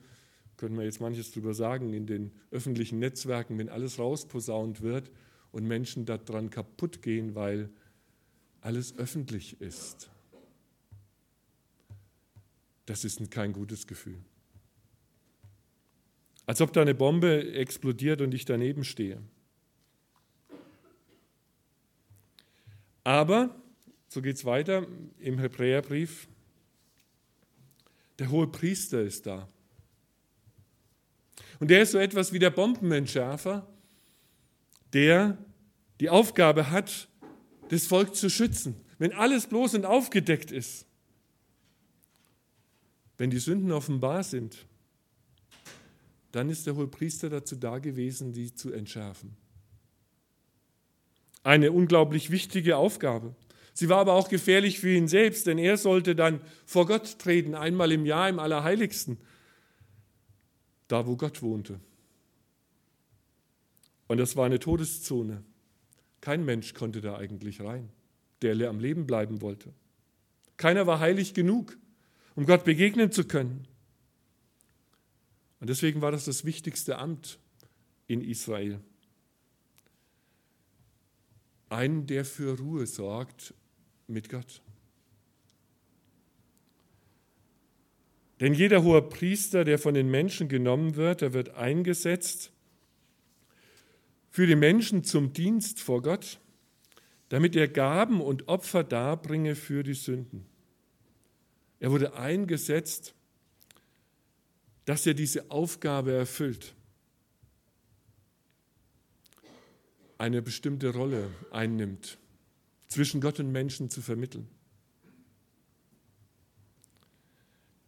Können 0.55 0.77
wir 0.77 0.83
jetzt 0.83 1.01
manches 1.01 1.31
drüber 1.31 1.53
sagen, 1.53 1.93
in 1.93 2.05
den 2.05 2.31
öffentlichen 2.51 2.99
Netzwerken, 2.99 3.57
wenn 3.57 3.69
alles 3.69 3.97
rausposaunt 3.97 4.81
wird 4.81 5.09
und 5.51 5.65
Menschen 5.65 6.05
daran 6.05 6.51
kaputt 6.51 7.01
gehen, 7.01 7.33
weil 7.33 7.71
alles 8.61 8.97
öffentlich 8.97 9.59
ist. 9.61 10.09
Das 12.85 13.05
ist 13.05 13.29
kein 13.29 13.53
gutes 13.53 13.85
Gefühl. 13.85 14.17
Als 16.45 16.61
ob 16.61 16.73
da 16.73 16.81
eine 16.81 16.95
Bombe 16.95 17.53
explodiert 17.53 18.21
und 18.21 18.33
ich 18.33 18.45
daneben 18.45 18.83
stehe. 18.83 19.21
Aber, 23.03 23.55
so 24.07 24.21
geht 24.21 24.35
es 24.37 24.45
weiter 24.45 24.87
im 25.19 25.37
Hebräerbrief, 25.37 26.27
der 28.17 28.31
hohe 28.31 28.47
Priester 28.47 29.01
ist 29.01 29.25
da. 29.27 29.47
Und 31.59 31.69
der 31.69 31.81
ist 31.81 31.91
so 31.91 31.97
etwas 31.97 32.33
wie 32.33 32.39
der 32.39 32.49
Bombenentschärfer, 32.49 33.67
der 34.93 35.37
die 35.99 36.09
Aufgabe 36.09 36.71
hat, 36.71 37.08
das 37.69 37.87
Volk 37.87 38.15
zu 38.15 38.29
schützen. 38.29 38.75
Wenn 38.97 39.13
alles 39.13 39.47
bloß 39.47 39.75
und 39.75 39.85
aufgedeckt 39.85 40.51
ist, 40.51 40.85
wenn 43.17 43.29
die 43.29 43.39
Sünden 43.39 43.71
offenbar 43.71 44.23
sind, 44.23 44.65
dann 46.31 46.49
ist 46.49 46.67
der 46.67 46.75
Hohepriester 46.75 47.29
dazu 47.29 47.55
da 47.55 47.79
gewesen, 47.79 48.33
die 48.33 48.53
zu 48.53 48.71
entschärfen. 48.71 49.35
Eine 51.43 51.71
unglaublich 51.71 52.29
wichtige 52.29 52.77
Aufgabe. 52.77 53.35
Sie 53.73 53.89
war 53.89 53.99
aber 53.99 54.13
auch 54.13 54.29
gefährlich 54.29 54.79
für 54.79 54.93
ihn 54.93 55.07
selbst, 55.07 55.47
denn 55.47 55.57
er 55.57 55.77
sollte 55.77 56.15
dann 56.15 56.41
vor 56.65 56.85
Gott 56.85 57.17
treten, 57.19 57.55
einmal 57.55 57.91
im 57.91 58.05
Jahr 58.05 58.29
im 58.29 58.39
Allerheiligsten. 58.39 59.17
da 60.87 61.05
wo 61.05 61.15
Gott 61.15 61.43
wohnte. 61.43 61.79
Und 64.07 64.17
das 64.17 64.35
war 64.35 64.47
eine 64.47 64.59
Todeszone. 64.59 65.43
Kein 66.21 66.45
Mensch 66.45 66.73
konnte 66.73 67.01
da 67.01 67.17
eigentlich 67.17 67.61
rein, 67.61 67.89
der 68.41 68.69
am 68.69 68.79
Leben 68.79 69.07
bleiben 69.07 69.41
wollte. 69.41 69.73
Keiner 70.57 70.87
war 70.87 70.99
heilig 70.99 71.33
genug, 71.33 71.77
um 72.35 72.45
Gott 72.45 72.65
begegnen 72.65 73.11
zu 73.11 73.23
können. 73.23 73.67
Und 75.59 75.69
deswegen 75.69 76.01
war 76.01 76.11
das 76.11 76.25
das 76.25 76.45
wichtigste 76.45 76.97
Amt 76.97 77.39
in 78.07 78.21
Israel. 78.21 78.79
Einen, 81.69 82.07
der 82.07 82.25
für 82.25 82.57
Ruhe 82.57 82.87
sorgt 82.87 83.53
mit 84.07 84.29
Gott. 84.29 84.61
Denn 88.39 88.53
jeder 88.53 88.83
hohe 88.83 89.01
Priester, 89.01 89.65
der 89.65 89.77
von 89.77 89.93
den 89.93 90.09
Menschen 90.09 90.47
genommen 90.47 90.95
wird, 90.95 91.21
der 91.21 91.33
wird 91.33 91.55
eingesetzt 91.55 92.51
für 94.29 94.47
die 94.47 94.55
Menschen 94.55 95.03
zum 95.03 95.33
Dienst 95.33 95.79
vor 95.79 96.01
Gott, 96.01 96.39
damit 97.29 97.55
er 97.55 97.67
Gaben 97.67 98.21
und 98.21 98.47
Opfer 98.47 98.83
darbringe 98.83 99.55
für 99.55 99.83
die 99.83 99.93
Sünden. 99.93 100.45
Er 101.79 101.91
wurde 101.91 102.13
eingesetzt, 102.15 103.13
dass 104.85 105.05
er 105.05 105.13
diese 105.13 105.49
Aufgabe 105.51 106.11
erfüllt. 106.11 106.73
Eine 110.17 110.41
bestimmte 110.41 110.93
Rolle 110.93 111.29
einnimmt, 111.51 112.17
zwischen 112.87 113.21
Gott 113.21 113.39
und 113.39 113.51
Menschen 113.51 113.89
zu 113.89 114.01
vermitteln. 114.01 114.47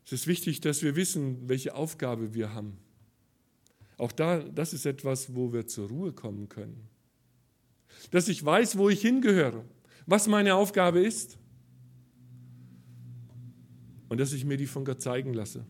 Es 0.06 0.12
ist 0.12 0.28
wichtig, 0.28 0.62
dass 0.62 0.84
wir 0.84 0.96
wissen, 0.96 1.50
welche 1.50 1.74
Aufgabe 1.74 2.34
wir 2.34 2.54
haben. 2.54 2.78
Auch 4.02 4.12
da, 4.12 4.40
das 4.40 4.74
ist 4.74 4.88
etwas, 4.88 5.36
wo 5.36 5.54
wir 5.54 5.68
zur 5.68 5.88
Ruhe 5.88 6.12
kommen 6.12 6.50
können. 6.50 6.90
Dass 8.10 8.30
ich 8.30 8.44
weiß, 8.44 8.80
wo 8.80 8.90
ich 8.90 9.00
hingehöre, 9.00 9.64
was 10.08 10.26
meine 10.26 10.56
Aufgabe 10.56 11.02
ist 11.02 11.38
und 14.10 14.20
dass 14.20 14.34
ich 14.34 14.44
mir 14.44 14.58
die 14.58 14.66
von 14.66 14.86
Gott 14.86 15.04
zeigen 15.04 15.36
lasse. 15.36 15.68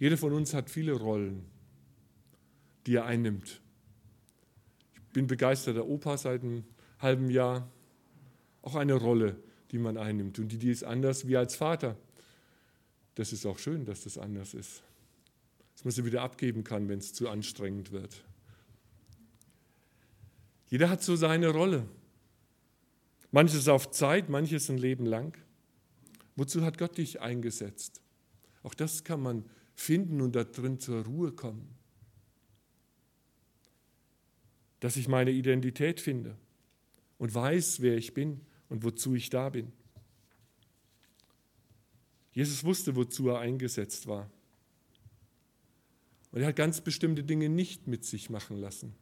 Jeder 0.00 0.16
von 0.16 0.32
uns 0.32 0.54
hat 0.54 0.70
viele 0.70 0.94
Rollen, 0.94 1.44
die 2.88 2.96
er 2.96 3.04
einnimmt. 3.04 3.60
Ich 4.96 5.12
bin 5.12 5.28
begeisterter 5.28 5.86
Opa 5.86 6.16
seit 6.16 6.42
einem 6.42 6.64
halben 6.98 7.30
Jahr. 7.30 7.70
Auch 8.62 8.74
eine 8.74 8.94
Rolle, 8.94 9.36
die 9.70 9.78
man 9.78 9.96
einnimmt 9.96 10.40
und 10.40 10.48
die, 10.48 10.58
die 10.58 10.72
ist 10.72 10.82
anders 10.82 11.28
wie 11.28 11.36
als 11.36 11.54
Vater. 11.54 11.96
Das 13.14 13.32
ist 13.32 13.46
auch 13.46 13.60
schön, 13.60 13.84
dass 13.84 14.02
das 14.02 14.18
anders 14.18 14.54
ist. 14.54 14.82
Man 15.88 15.94
sie 15.94 16.04
wieder 16.04 16.20
abgeben 16.20 16.64
kann, 16.64 16.86
wenn 16.90 16.98
es 16.98 17.14
zu 17.14 17.30
anstrengend 17.30 17.92
wird. 17.92 18.22
Jeder 20.66 20.90
hat 20.90 21.02
so 21.02 21.16
seine 21.16 21.48
Rolle. 21.48 21.88
Manches 23.30 23.68
auf 23.68 23.90
Zeit, 23.90 24.28
manches 24.28 24.68
ein 24.68 24.76
Leben 24.76 25.06
lang. 25.06 25.34
Wozu 26.36 26.62
hat 26.62 26.76
Gott 26.76 26.98
dich 26.98 27.22
eingesetzt? 27.22 28.02
Auch 28.62 28.74
das 28.74 29.02
kann 29.02 29.22
man 29.22 29.48
finden 29.76 30.20
und 30.20 30.36
da 30.36 30.44
drin 30.44 30.78
zur 30.78 31.06
Ruhe 31.06 31.32
kommen. 31.32 31.74
Dass 34.80 34.98
ich 34.98 35.08
meine 35.08 35.30
Identität 35.30 36.02
finde 36.02 36.36
und 37.16 37.34
weiß, 37.34 37.80
wer 37.80 37.96
ich 37.96 38.12
bin 38.12 38.42
und 38.68 38.84
wozu 38.84 39.14
ich 39.14 39.30
da 39.30 39.48
bin. 39.48 39.72
Jesus 42.32 42.62
wusste, 42.62 42.94
wozu 42.94 43.30
er 43.30 43.38
eingesetzt 43.38 44.06
war. 44.06 44.30
Und 46.32 46.42
er 46.42 46.48
hat 46.48 46.56
ganz 46.56 46.80
bestimmte 46.80 47.24
Dinge 47.24 47.48
nicht 47.48 47.86
mit 47.86 48.04
sich 48.04 48.30
machen 48.30 48.56
lassen. 48.56 48.94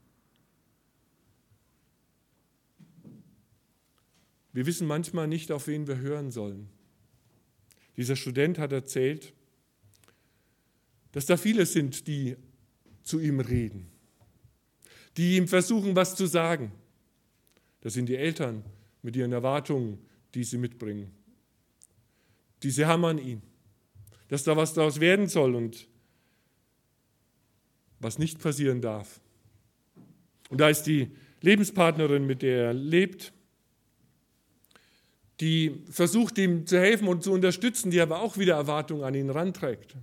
Wir 4.53 4.65
wissen 4.65 4.87
manchmal 4.87 5.29
nicht, 5.29 5.53
auf 5.53 5.67
wen 5.67 5.87
wir 5.87 5.99
hören 5.99 6.31
sollen. 6.31 6.71
Dieser 7.97 8.17
Student 8.17 8.59
hat 8.59 8.73
erzählt, 8.73 9.35
dass 11.13 11.27
da 11.27 11.37
viele 11.37 11.67
sind, 11.67 12.07
die 12.07 12.37
zu 13.03 13.21
ihm 13.21 13.41
reden, 13.41 13.91
die 15.17 15.37
ihm 15.37 15.49
versuchen, 15.49 15.97
was 15.97 16.17
zu 16.17 16.27
sagen. 16.27 16.73
Das 17.81 17.95
sind 17.95 18.09
die 18.09 18.17
Eltern 18.17 18.65
mit 19.03 19.15
ihren 19.17 19.33
Erwartungen, 19.33 19.99
die 20.35 20.45
sie 20.45 20.59
mitbringen. 20.59 21.11
Diese 22.63 22.87
hammern 22.87 23.19
ihn, 23.19 23.43
dass 24.29 24.45
da 24.45 24.57
was 24.57 24.75
daraus 24.75 25.01
werden 25.01 25.29
soll 25.29 25.55
und 25.55 25.87
was 28.01 28.19
nicht 28.19 28.41
passieren 28.41 28.81
darf. 28.81 29.21
Und 30.49 30.61
da 30.61 30.69
ist 30.69 30.85
die 30.85 31.11
Lebenspartnerin, 31.41 32.27
mit 32.27 32.43
der 32.43 32.67
er 32.67 32.75
lebt, 32.75 33.33
die 35.41 35.85
versucht 35.91 36.39
ihm 36.39 36.67
zu 36.67 36.79
helfen 36.79 37.09
und 37.09 37.23
zu 37.23 37.33
unterstützen, 37.33 37.91
die 37.91 38.01
aber 38.01 38.21
auch 38.21 38.39
wieder 38.39 38.55
Erwartungen 38.55 39.05
an 39.05 39.15
ihn 39.15 39.31
ranträgt. 39.31 39.97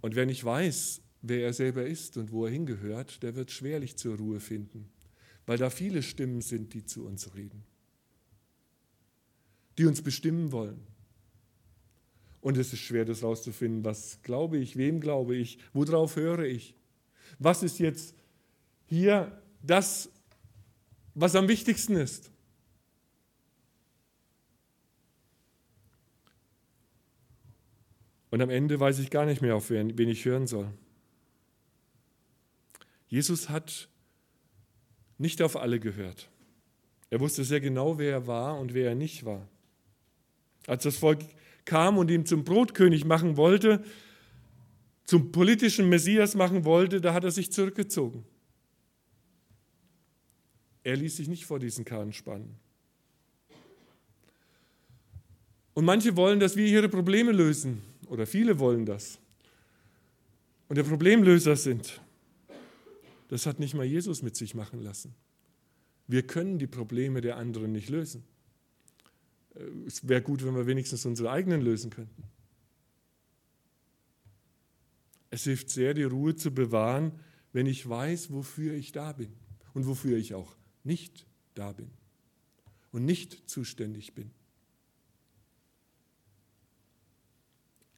Und 0.00 0.14
wer 0.16 0.26
nicht 0.26 0.44
weiß, 0.44 1.02
wer 1.22 1.44
er 1.44 1.52
selber 1.52 1.86
ist 1.86 2.16
und 2.16 2.30
wo 2.30 2.44
er 2.44 2.52
hingehört, 2.52 3.22
der 3.22 3.34
wird 3.36 3.50
schwerlich 3.50 3.96
zur 3.96 4.16
Ruhe 4.16 4.40
finden, 4.40 4.90
weil 5.46 5.58
da 5.58 5.70
viele 5.70 6.02
Stimmen 6.02 6.42
sind, 6.42 6.74
die 6.74 6.84
zu 6.84 7.06
uns 7.06 7.34
reden, 7.34 7.64
die 9.78 9.86
uns 9.86 10.02
bestimmen 10.02 10.52
wollen. 10.52 10.93
Und 12.44 12.58
es 12.58 12.74
ist 12.74 12.80
schwer, 12.80 13.06
das 13.06 13.22
rauszufinden, 13.22 13.86
was 13.86 14.20
glaube 14.22 14.58
ich, 14.58 14.76
wem 14.76 15.00
glaube 15.00 15.34
ich, 15.34 15.58
worauf 15.72 16.16
höre 16.16 16.40
ich. 16.40 16.74
Was 17.38 17.62
ist 17.62 17.78
jetzt 17.78 18.14
hier 18.84 19.40
das, 19.62 20.10
was 21.14 21.36
am 21.36 21.48
wichtigsten 21.48 21.96
ist? 21.96 22.30
Und 28.30 28.42
am 28.42 28.50
Ende 28.50 28.78
weiß 28.78 28.98
ich 28.98 29.08
gar 29.08 29.24
nicht 29.24 29.40
mehr, 29.40 29.56
auf 29.56 29.70
wen, 29.70 29.96
wen 29.96 30.10
ich 30.10 30.26
hören 30.26 30.46
soll. 30.46 30.70
Jesus 33.08 33.48
hat 33.48 33.88
nicht 35.16 35.40
auf 35.40 35.56
alle 35.56 35.80
gehört. 35.80 36.28
Er 37.08 37.20
wusste 37.20 37.42
sehr 37.42 37.62
genau, 37.62 37.96
wer 37.96 38.12
er 38.12 38.26
war 38.26 38.58
und 38.60 38.74
wer 38.74 38.90
er 38.90 38.94
nicht 38.94 39.24
war. 39.24 39.48
Als 40.66 40.82
das 40.82 40.98
Volk 40.98 41.20
kam 41.64 41.98
und 41.98 42.10
ihn 42.10 42.26
zum 42.26 42.44
Brotkönig 42.44 43.04
machen 43.04 43.36
wollte, 43.36 43.82
zum 45.04 45.32
politischen 45.32 45.88
Messias 45.88 46.34
machen 46.34 46.64
wollte, 46.64 47.00
da 47.00 47.12
hat 47.14 47.24
er 47.24 47.30
sich 47.30 47.52
zurückgezogen. 47.52 48.24
Er 50.82 50.96
ließ 50.96 51.16
sich 51.16 51.28
nicht 51.28 51.46
vor 51.46 51.58
diesen 51.58 51.84
Kahn 51.84 52.12
spannen. 52.12 52.56
Und 55.74 55.84
manche 55.84 56.16
wollen, 56.16 56.40
dass 56.40 56.56
wir 56.56 56.66
ihre 56.66 56.88
Probleme 56.88 57.32
lösen 57.32 57.82
oder 58.06 58.26
viele 58.26 58.58
wollen 58.58 58.86
das 58.86 59.18
und 60.68 60.76
der 60.76 60.84
Problemlöser 60.84 61.56
sind. 61.56 62.00
Das 63.28 63.46
hat 63.46 63.58
nicht 63.58 63.74
mal 63.74 63.84
Jesus 63.84 64.22
mit 64.22 64.36
sich 64.36 64.54
machen 64.54 64.80
lassen. 64.80 65.14
Wir 66.06 66.22
können 66.22 66.58
die 66.58 66.66
Probleme 66.66 67.20
der 67.20 67.36
anderen 67.36 67.72
nicht 67.72 67.88
lösen. 67.88 68.24
Äh, 69.54 69.62
es 69.86 70.06
wäre 70.08 70.22
gut, 70.22 70.44
wenn 70.44 70.54
wir 70.54 70.66
wenigstens 70.66 71.04
unsere 71.06 71.30
eigenen 71.30 71.60
lösen 71.60 71.90
könnten. 71.90 72.24
Es 75.30 75.44
hilft 75.44 75.70
sehr, 75.70 75.94
die 75.94 76.04
Ruhe 76.04 76.36
zu 76.36 76.52
bewahren, 76.52 77.12
wenn 77.52 77.66
ich 77.66 77.88
weiß, 77.88 78.30
wofür 78.30 78.74
ich 78.74 78.92
da 78.92 79.12
bin 79.12 79.32
und 79.72 79.86
wofür 79.86 80.16
ich 80.16 80.34
auch 80.34 80.56
nicht 80.84 81.26
da 81.54 81.72
bin 81.72 81.90
und 82.92 83.04
nicht 83.04 83.48
zuständig 83.48 84.14
bin. 84.14 84.30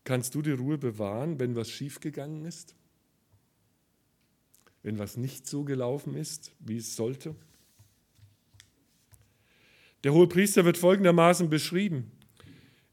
Kannst 0.04 0.34
du 0.34 0.40
die 0.40 0.52
Ruhe 0.52 0.78
bewahren, 0.78 1.38
wenn 1.40 1.56
was 1.56 1.68
schiefgegangen 1.68 2.44
ist? 2.44 2.74
Wenn 4.82 4.98
was 4.98 5.16
nicht 5.16 5.48
so 5.48 5.64
gelaufen 5.64 6.14
ist, 6.14 6.52
wie 6.60 6.76
es 6.76 6.94
sollte? 6.94 7.34
Der 10.06 10.12
hohe 10.12 10.28
Priester 10.28 10.64
wird 10.64 10.78
folgendermaßen 10.78 11.50
beschrieben. 11.50 12.12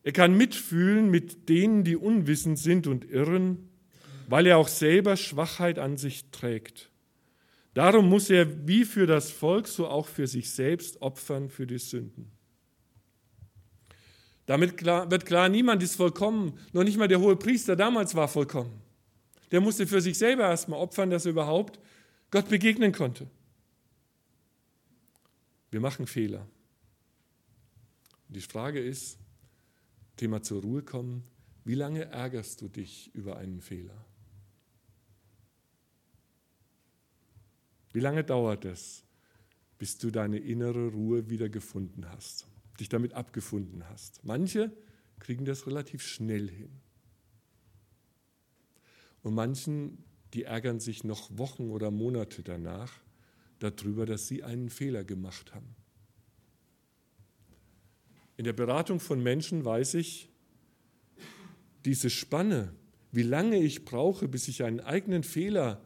Er 0.02 0.14
kann 0.14 0.36
mitfühlen 0.36 1.12
mit 1.12 1.48
denen, 1.48 1.84
die 1.84 1.96
unwissend 1.96 2.58
sind 2.58 2.88
und 2.88 3.06
irren, 3.08 3.70
weil 4.28 4.48
er 4.48 4.58
auch 4.58 4.68
selber 4.68 5.16
Schwachheit 5.16 5.78
an 5.78 5.96
sich 5.96 6.32
trägt. 6.32 6.90
Darum 7.76 8.10
muss 8.10 8.32
er 8.32 8.68
wie 8.68 8.84
für 8.84 9.06
das 9.06 9.30
Volk, 9.30 9.68
so 9.68 9.88
auch 9.88 10.08
für 10.08 10.26
sich 10.26 10.50
selbst 10.50 11.04
opfern 11.04 11.52
für 11.52 11.68
die 11.68 11.78
Sünden. 11.78 12.32
Damit 14.48 14.78
klar, 14.78 15.12
wird 15.12 15.28
klar, 15.28 15.50
niemand 15.50 15.84
ist 15.84 15.98
vollkommen, 15.98 16.58
noch 16.72 16.84
nicht 16.84 16.98
mal 16.98 17.08
der 17.08 17.20
hohe 17.20 17.36
Priester 17.36 17.76
damals 17.76 18.16
war 18.16 18.28
vollkommen. 18.28 18.82
Der 19.52 19.62
musste 19.62 19.86
für 19.86 20.02
sich 20.02 20.18
selber 20.18 20.46
erstmal 20.46 20.80
opfern, 20.80 21.12
dass 21.12 21.28
er 21.28 21.34
überhaupt 21.34 21.80
Gott 22.32 22.50
begegnen 22.50 22.92
konnte. 22.92 23.28
Wir 25.70 25.80
machen 25.80 26.08
Fehler. 26.08 26.48
Die 28.34 28.42
Frage 28.42 28.80
ist, 28.80 29.20
Thema 30.18 30.42
zur 30.42 30.64
Ruhe 30.64 30.82
kommen. 30.82 31.24
Wie 31.66 31.76
lange 31.76 32.06
ärgerst 32.06 32.62
du 32.62 32.68
dich 32.68 33.14
über 33.14 33.38
einen 33.38 33.62
Fehler? 33.62 34.06
Wie 37.92 38.00
lange 38.00 38.24
dauert 38.24 38.66
es, 38.66 39.04
bis 39.78 40.00
du 40.00 40.10
deine 40.10 40.40
innere 40.40 40.88
Ruhe 40.88 41.30
wieder 41.30 41.48
gefunden 41.48 42.10
hast, 42.10 42.48
dich 42.80 42.90
damit 42.90 43.14
abgefunden 43.14 43.88
hast? 43.88 44.24
Manche 44.24 44.72
kriegen 45.20 45.46
das 45.46 45.68
relativ 45.68 46.02
schnell 46.02 46.50
hin. 46.50 46.72
Und 49.22 49.36
manchen, 49.36 50.04
die 50.34 50.44
ärgern 50.44 50.80
sich 50.80 51.04
noch 51.04 51.38
Wochen 51.38 51.70
oder 51.70 51.92
Monate 51.92 52.42
danach 52.42 53.00
darüber, 53.60 54.08
dass 54.08 54.28
sie 54.28 54.44
einen 54.44 54.72
Fehler 54.72 55.04
gemacht 55.04 55.54
haben. 55.54 55.76
In 58.44 58.46
der 58.46 58.52
Beratung 58.52 59.00
von 59.00 59.24
Menschen 59.24 59.64
weiß 59.64 59.94
ich, 59.94 60.28
diese 61.86 62.10
Spanne, 62.10 62.76
wie 63.14 63.24
lange 63.24 63.58
ich 63.58 63.86
brauche, 63.86 64.28
bis 64.28 64.50
ich 64.50 64.64
einen 64.64 64.82
eigenen 64.82 65.24
Fehler 65.24 65.82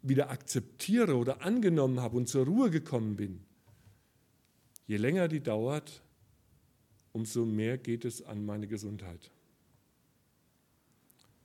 wieder 0.00 0.30
akzeptiere 0.30 1.18
oder 1.18 1.42
angenommen 1.42 2.00
habe 2.00 2.16
und 2.16 2.26
zur 2.26 2.46
Ruhe 2.46 2.70
gekommen 2.70 3.16
bin, 3.16 3.44
je 4.86 4.96
länger 4.96 5.28
die 5.28 5.42
dauert, 5.42 6.02
umso 7.12 7.44
mehr 7.44 7.76
geht 7.76 8.06
es 8.06 8.22
an 8.22 8.46
meine 8.46 8.66
Gesundheit. 8.66 9.30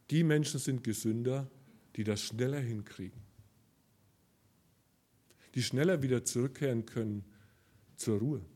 Die 0.10 0.24
Menschen 0.24 0.62
sind 0.62 0.86
gesünder, 0.86 1.52
die 1.98 2.06
das 2.06 2.22
schneller 2.22 2.62
hinkriegen, 2.62 3.22
die 5.54 5.64
schneller 5.64 6.02
wieder 6.02 6.24
zurückkehren 6.24 6.86
können 6.86 7.26
zur 7.98 8.20
Ruhe. 8.20 8.53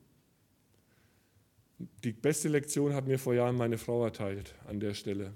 Die 1.80 2.12
beste 2.12 2.50
Lektion 2.50 2.94
hat 2.94 3.08
mir 3.08 3.20
vor 3.20 3.36
Jahren 3.36 3.56
meine 3.56 3.78
Frau 3.78 4.04
erteilt 4.04 4.56
an 4.68 4.80
der 4.80 4.94
Stelle. 4.94 5.34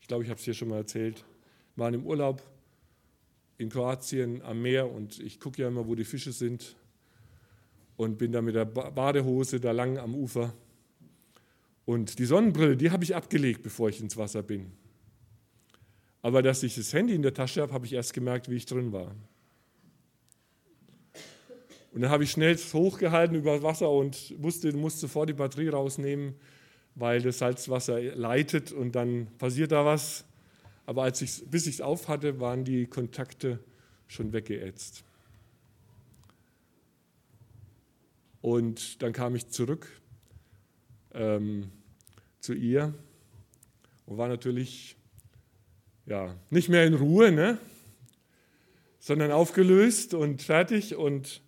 Ich 0.00 0.08
glaube, 0.08 0.24
ich 0.24 0.30
habe 0.30 0.38
es 0.38 0.44
hier 0.44 0.54
schon 0.54 0.68
mal 0.68 0.78
erzählt. 0.78 1.24
Wir 1.76 1.84
waren 1.84 1.94
im 1.94 2.06
Urlaub 2.06 2.42
in 3.58 3.68
Kroatien 3.68 4.42
am 4.42 4.62
Meer 4.62 4.90
und 4.90 5.20
ich 5.20 5.38
gucke 5.38 5.62
ja 5.62 5.68
immer, 5.68 5.86
wo 5.86 5.94
die 5.94 6.04
Fische 6.04 6.32
sind 6.32 6.74
und 7.96 8.18
bin 8.18 8.32
da 8.32 8.42
mit 8.42 8.56
der 8.56 8.64
Badehose 8.64 9.60
da 9.60 9.70
lang 9.70 9.98
am 9.98 10.14
Ufer. 10.14 10.52
Und 11.84 12.18
die 12.18 12.24
Sonnenbrille, 12.24 12.76
die 12.76 12.90
habe 12.90 13.04
ich 13.04 13.14
abgelegt, 13.14 13.62
bevor 13.62 13.88
ich 13.88 14.00
ins 14.00 14.16
Wasser 14.16 14.42
bin. 14.42 14.72
Aber 16.22 16.42
dass 16.42 16.62
ich 16.62 16.74
das 16.74 16.92
Handy 16.92 17.14
in 17.14 17.22
der 17.22 17.34
Tasche 17.34 17.62
habe, 17.62 17.72
habe 17.74 17.86
ich 17.86 17.92
erst 17.92 18.14
gemerkt, 18.14 18.48
wie 18.48 18.56
ich 18.56 18.66
drin 18.66 18.92
war. 18.92 19.14
Und 21.94 22.00
dann 22.00 22.10
habe 22.10 22.24
ich 22.24 22.32
schnell 22.32 22.56
hochgehalten 22.56 23.36
über 23.36 23.62
Wasser 23.62 23.88
und 23.88 24.34
wusste, 24.42 24.72
du 24.72 24.78
musst 24.78 24.98
sofort 24.98 25.28
die 25.28 25.34
Batterie 25.34 25.68
rausnehmen, 25.68 26.34
weil 26.96 27.22
das 27.22 27.38
Salzwasser 27.38 28.00
leitet 28.16 28.72
und 28.72 28.96
dann 28.96 29.28
passiert 29.38 29.70
da 29.70 29.84
was. 29.84 30.24
Aber 30.86 31.04
als 31.04 31.22
ich, 31.22 31.48
bis 31.48 31.68
ich 31.68 31.76
es 31.76 31.80
auf 31.80 32.08
hatte, 32.08 32.40
waren 32.40 32.64
die 32.64 32.86
Kontakte 32.86 33.60
schon 34.08 34.32
weggeätzt. 34.32 35.04
Und 38.40 39.00
dann 39.00 39.12
kam 39.12 39.36
ich 39.36 39.48
zurück 39.50 39.88
ähm, 41.12 41.70
zu 42.40 42.54
ihr 42.54 42.92
und 44.06 44.18
war 44.18 44.26
natürlich 44.26 44.96
ja, 46.06 46.34
nicht 46.50 46.68
mehr 46.68 46.86
in 46.86 46.94
Ruhe, 46.94 47.30
ne? 47.30 47.56
sondern 48.98 49.30
aufgelöst 49.30 50.12
und 50.12 50.42
fertig 50.42 50.96
und 50.96 51.43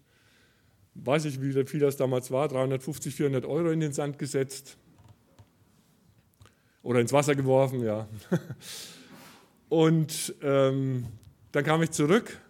weiß 1.04 1.26
ich, 1.26 1.40
wie 1.40 1.64
viel 1.64 1.80
das 1.80 1.96
damals 1.96 2.30
war, 2.30 2.48
350, 2.48 3.14
400 3.14 3.44
Euro 3.44 3.70
in 3.70 3.80
den 3.80 3.92
Sand 3.92 4.18
gesetzt 4.18 4.76
oder 6.82 7.00
ins 7.00 7.12
Wasser 7.12 7.34
geworfen, 7.34 7.82
ja. 7.82 8.08
Und 9.68 10.34
ähm, 10.42 11.06
dann 11.52 11.64
kam 11.64 11.82
ich 11.82 11.90
zurück 11.90 12.40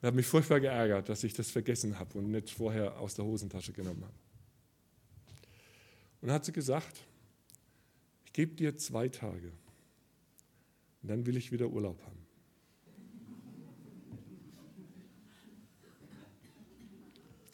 und 0.00 0.06
habe 0.06 0.16
mich 0.16 0.26
furchtbar 0.26 0.60
geärgert, 0.60 1.08
dass 1.08 1.24
ich 1.24 1.32
das 1.32 1.50
vergessen 1.50 1.98
habe 1.98 2.18
und 2.18 2.30
nicht 2.30 2.50
vorher 2.50 2.98
aus 2.98 3.14
der 3.14 3.24
Hosentasche 3.24 3.72
genommen 3.72 4.02
habe. 4.02 4.14
Und 6.20 6.28
dann 6.28 6.34
hat 6.34 6.44
sie 6.44 6.52
gesagt, 6.52 7.00
ich 8.26 8.32
gebe 8.32 8.54
dir 8.54 8.76
zwei 8.76 9.08
Tage 9.08 9.52
und 11.02 11.08
dann 11.08 11.24
will 11.24 11.36
ich 11.36 11.52
wieder 11.52 11.68
Urlaub 11.68 12.02
haben. 12.04 12.25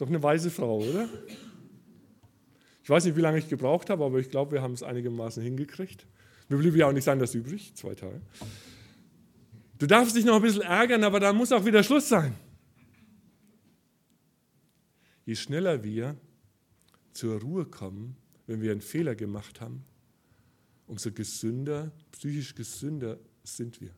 Doch 0.03 0.09
eine 0.09 0.23
weise 0.23 0.51
Frau, 0.51 0.79
oder? 0.79 1.09
Ich 2.83 2.91
weiß 2.91 3.05
nicht, 3.05 3.17
wie 3.17 3.21
lange 3.21 3.39
ich 3.39 3.49
gebraucht 3.49 3.89
habe, 3.89 4.05
aber 4.05 4.19
ich 4.19 4.31
glaube, 4.31 4.53
wir 4.53 4.63
haben 4.63 4.75
es 4.75 4.83
einigermaßen 4.83 5.41
hingekriegt. 5.43 6.07
Mir 6.49 6.57
blieb 6.59 6.75
ja 6.75 6.89
auch 6.89 6.93
nichts 6.93 7.07
anderes 7.07 7.35
übrig, 7.37 7.73
zwei 7.77 7.95
Tage. 7.95 8.21
Du 9.79 9.87
darfst 9.87 10.17
dich 10.17 10.25
noch 10.25 10.37
ein 10.37 10.43
bisschen 10.43 10.63
ärgern, 10.63 11.05
aber 11.05 11.21
da 11.21 11.33
muss 11.33 11.53
auch 11.53 11.65
wieder 11.65 11.85
Schluss 11.85 12.09
sein. 12.09 12.35
Je 15.25 15.37
schneller 15.37 15.85
wir 15.85 16.17
zur 17.13 17.41
Ruhe 17.41 17.65
kommen, 17.65 18.17
wenn 18.49 18.61
wir 18.61 18.73
einen 18.73 18.81
Fehler 18.81 19.15
gemacht 19.15 19.61
haben, 19.61 19.85
umso 20.89 21.13
gesünder, 21.13 21.93
psychisch 22.11 22.57
gesünder 22.57 23.21
sind 23.45 23.81
wir. 23.81 23.95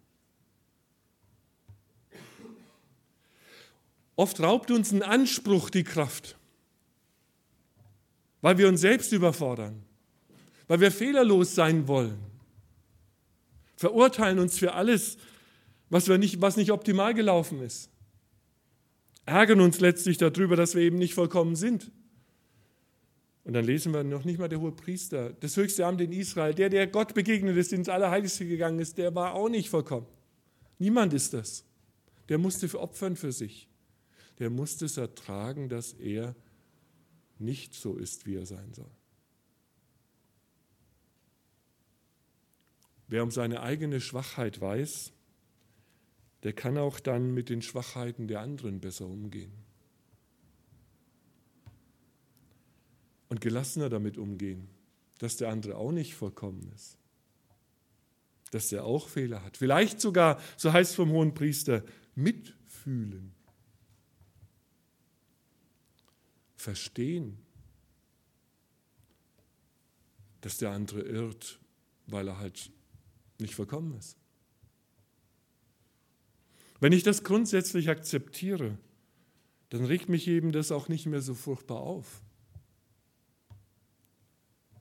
Oft 4.16 4.40
raubt 4.40 4.70
uns 4.70 4.92
ein 4.92 5.02
Anspruch 5.02 5.70
die 5.70 5.84
Kraft, 5.84 6.36
weil 8.40 8.58
wir 8.58 8.68
uns 8.68 8.80
selbst 8.80 9.12
überfordern, 9.12 9.82
weil 10.68 10.80
wir 10.80 10.92
fehlerlos 10.92 11.54
sein 11.54 11.88
wollen, 11.88 12.18
verurteilen 13.76 14.38
uns 14.38 14.58
für 14.58 14.74
alles, 14.74 15.18
was, 15.90 16.08
wir 16.08 16.18
nicht, 16.18 16.40
was 16.40 16.56
nicht 16.56 16.70
optimal 16.70 17.14
gelaufen 17.14 17.60
ist. 17.60 17.90
Ärgern 19.26 19.60
uns 19.60 19.80
letztlich 19.80 20.18
darüber, 20.18 20.54
dass 20.54 20.74
wir 20.74 20.82
eben 20.82 20.98
nicht 20.98 21.14
vollkommen 21.14 21.56
sind. 21.56 21.90
Und 23.44 23.52
dann 23.52 23.64
lesen 23.64 23.92
wir 23.92 24.04
noch 24.04 24.24
nicht 24.24 24.38
mal 24.38 24.48
der 24.48 24.60
hohe 24.60 24.72
Priester, 24.72 25.32
das 25.40 25.56
höchste 25.56 25.84
Amt 25.84 26.00
in 26.00 26.12
Israel, 26.12 26.54
der, 26.54 26.70
der 26.70 26.86
Gott 26.86 27.14
begegnet 27.14 27.56
ist, 27.56 27.72
ins 27.72 27.88
Allerheiligste 27.88 28.46
gegangen 28.46 28.78
ist, 28.78 28.96
der 28.96 29.14
war 29.14 29.34
auch 29.34 29.48
nicht 29.48 29.68
vollkommen. 29.68 30.06
Niemand 30.78 31.12
ist 31.12 31.34
das. 31.34 31.64
Der 32.28 32.38
musste 32.38 32.68
opfern 32.78 33.16
für 33.16 33.32
sich. 33.32 33.68
Der 34.38 34.50
musste 34.50 34.86
es 34.86 34.96
ertragen, 34.96 35.68
dass 35.68 35.92
er 35.92 36.34
nicht 37.38 37.74
so 37.74 37.96
ist, 37.96 38.26
wie 38.26 38.36
er 38.36 38.46
sein 38.46 38.72
soll. 38.74 38.90
Wer 43.06 43.22
um 43.22 43.30
seine 43.30 43.60
eigene 43.60 44.00
Schwachheit 44.00 44.60
weiß, 44.60 45.12
der 46.42 46.52
kann 46.52 46.78
auch 46.78 47.00
dann 47.00 47.32
mit 47.32 47.48
den 47.48 47.62
Schwachheiten 47.62 48.28
der 48.28 48.40
anderen 48.40 48.80
besser 48.80 49.06
umgehen. 49.06 49.52
Und 53.28 53.40
gelassener 53.40 53.88
damit 53.88 54.18
umgehen, 54.18 54.68
dass 55.18 55.36
der 55.36 55.50
andere 55.50 55.76
auch 55.76 55.92
nicht 55.92 56.14
vollkommen 56.14 56.70
ist. 56.74 56.98
Dass 58.50 58.68
der 58.68 58.84
auch 58.84 59.08
Fehler 59.08 59.42
hat. 59.42 59.56
Vielleicht 59.56 60.00
sogar, 60.00 60.40
so 60.56 60.72
heißt 60.72 60.90
es 60.90 60.96
vom 60.96 61.10
hohen 61.10 61.34
Priester, 61.34 61.82
mitfühlen. 62.14 63.33
Verstehen, 66.64 67.36
dass 70.40 70.56
der 70.56 70.70
andere 70.70 71.02
irrt, 71.02 71.60
weil 72.06 72.26
er 72.26 72.38
halt 72.38 72.72
nicht 73.38 73.54
vollkommen 73.54 73.92
ist. 73.98 74.16
Wenn 76.80 76.92
ich 76.92 77.02
das 77.02 77.22
grundsätzlich 77.22 77.90
akzeptiere, 77.90 78.78
dann 79.68 79.84
regt 79.84 80.08
mich 80.08 80.26
eben 80.26 80.52
das 80.52 80.72
auch 80.72 80.88
nicht 80.88 81.04
mehr 81.04 81.20
so 81.20 81.34
furchtbar 81.34 81.80
auf. 81.80 82.22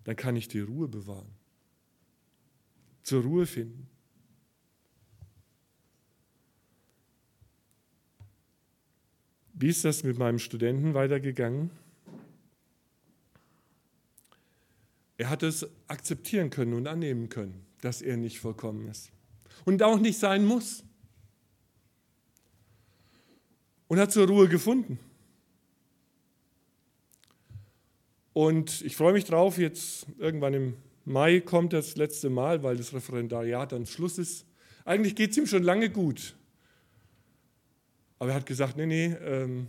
Dann 0.06 0.16
kann 0.16 0.38
ich 0.38 0.48
die 0.48 0.62
Ruhe 0.62 0.88
bewahren, 0.88 1.36
zur 3.02 3.24
Ruhe 3.24 3.46
finden. 3.46 3.90
Wie 9.54 9.70
ist 9.70 9.86
das 9.86 10.04
mit 10.04 10.18
meinem 10.18 10.40
Studenten 10.40 10.94
weitergegangen? 10.94 11.70
Er 15.18 15.30
hat 15.30 15.44
es 15.44 15.68
akzeptieren 15.88 16.50
können 16.50 16.74
und 16.74 16.88
annehmen 16.88 17.30
können, 17.30 17.66
dass 17.82 18.02
er 18.02 18.18
nicht 18.18 18.40
vollkommen 18.40 18.88
ist 18.88 19.12
und 19.64 19.84
auch 19.84 20.00
nicht 20.00 20.18
sein 20.18 20.44
muss 20.44 20.84
und 23.88 24.00
hat 24.00 24.12
zur 24.12 24.28
Ruhe 24.28 24.48
gefunden. 24.50 25.00
Und 28.34 28.82
ich 28.82 28.96
freue 28.96 29.14
mich 29.14 29.26
drauf, 29.26 29.60
jetzt 29.60 30.08
irgendwann 30.18 30.56
im 30.56 30.74
Mai 31.06 31.42
kommt 31.42 31.74
das 31.74 31.96
letzte 31.96 32.32
Mal, 32.32 32.64
weil 32.64 32.78
das 32.78 32.94
Referendariat 32.94 33.72
dann 33.72 33.86
Schluss 33.86 34.18
ist. 34.18 34.46
Eigentlich 34.84 35.16
geht 35.16 35.32
es 35.32 35.38
ihm 35.38 35.46
schon 35.46 35.62
lange 35.62 35.92
gut. 35.92 36.36
Aber 38.24 38.32
er 38.32 38.38
hat 38.38 38.46
gesagt, 38.46 38.78
nee, 38.78 38.86
nee, 38.86 39.08
ähm, 39.08 39.68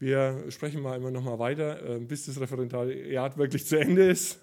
wir 0.00 0.50
sprechen 0.50 0.82
mal 0.82 0.96
immer 0.96 1.12
noch 1.12 1.22
mal 1.22 1.38
weiter, 1.38 1.88
äh, 1.88 2.00
bis 2.00 2.26
das 2.26 2.40
Referendariat 2.40 3.38
wirklich 3.38 3.64
zu 3.64 3.78
Ende 3.78 4.10
ist. 4.10 4.40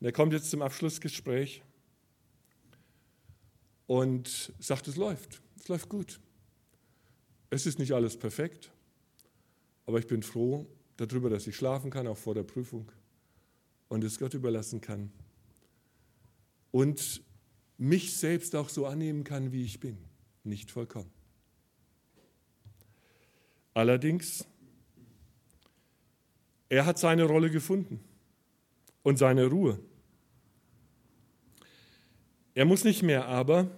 Und 0.00 0.06
er 0.06 0.12
kommt 0.12 0.32
jetzt 0.32 0.50
zum 0.50 0.60
Abschlussgespräch 0.60 1.62
und 3.86 4.52
sagt, 4.58 4.88
es 4.88 4.96
läuft, 4.96 5.40
es 5.56 5.68
läuft 5.68 5.88
gut. 5.88 6.18
Es 7.50 7.64
ist 7.64 7.78
nicht 7.78 7.92
alles 7.92 8.18
perfekt, 8.18 8.72
aber 9.86 10.00
ich 10.00 10.08
bin 10.08 10.24
froh 10.24 10.66
darüber, 10.96 11.30
dass 11.30 11.46
ich 11.46 11.54
schlafen 11.54 11.92
kann, 11.92 12.08
auch 12.08 12.18
vor 12.18 12.34
der 12.34 12.42
Prüfung 12.42 12.90
und 13.86 14.02
es 14.02 14.18
Gott 14.18 14.34
überlassen 14.34 14.80
kann 14.80 15.12
und 16.72 17.22
mich 17.78 18.16
selbst 18.16 18.56
auch 18.56 18.68
so 18.68 18.86
annehmen 18.86 19.22
kann, 19.22 19.52
wie 19.52 19.62
ich 19.62 19.78
bin, 19.78 19.96
nicht 20.42 20.72
vollkommen. 20.72 21.21
Allerdings, 23.74 24.46
er 26.68 26.86
hat 26.86 26.98
seine 26.98 27.24
Rolle 27.24 27.50
gefunden 27.50 28.00
und 29.02 29.18
seine 29.18 29.46
Ruhe. 29.46 29.78
Er 32.54 32.64
muss 32.64 32.84
nicht 32.84 33.02
mehr, 33.02 33.26
aber 33.26 33.70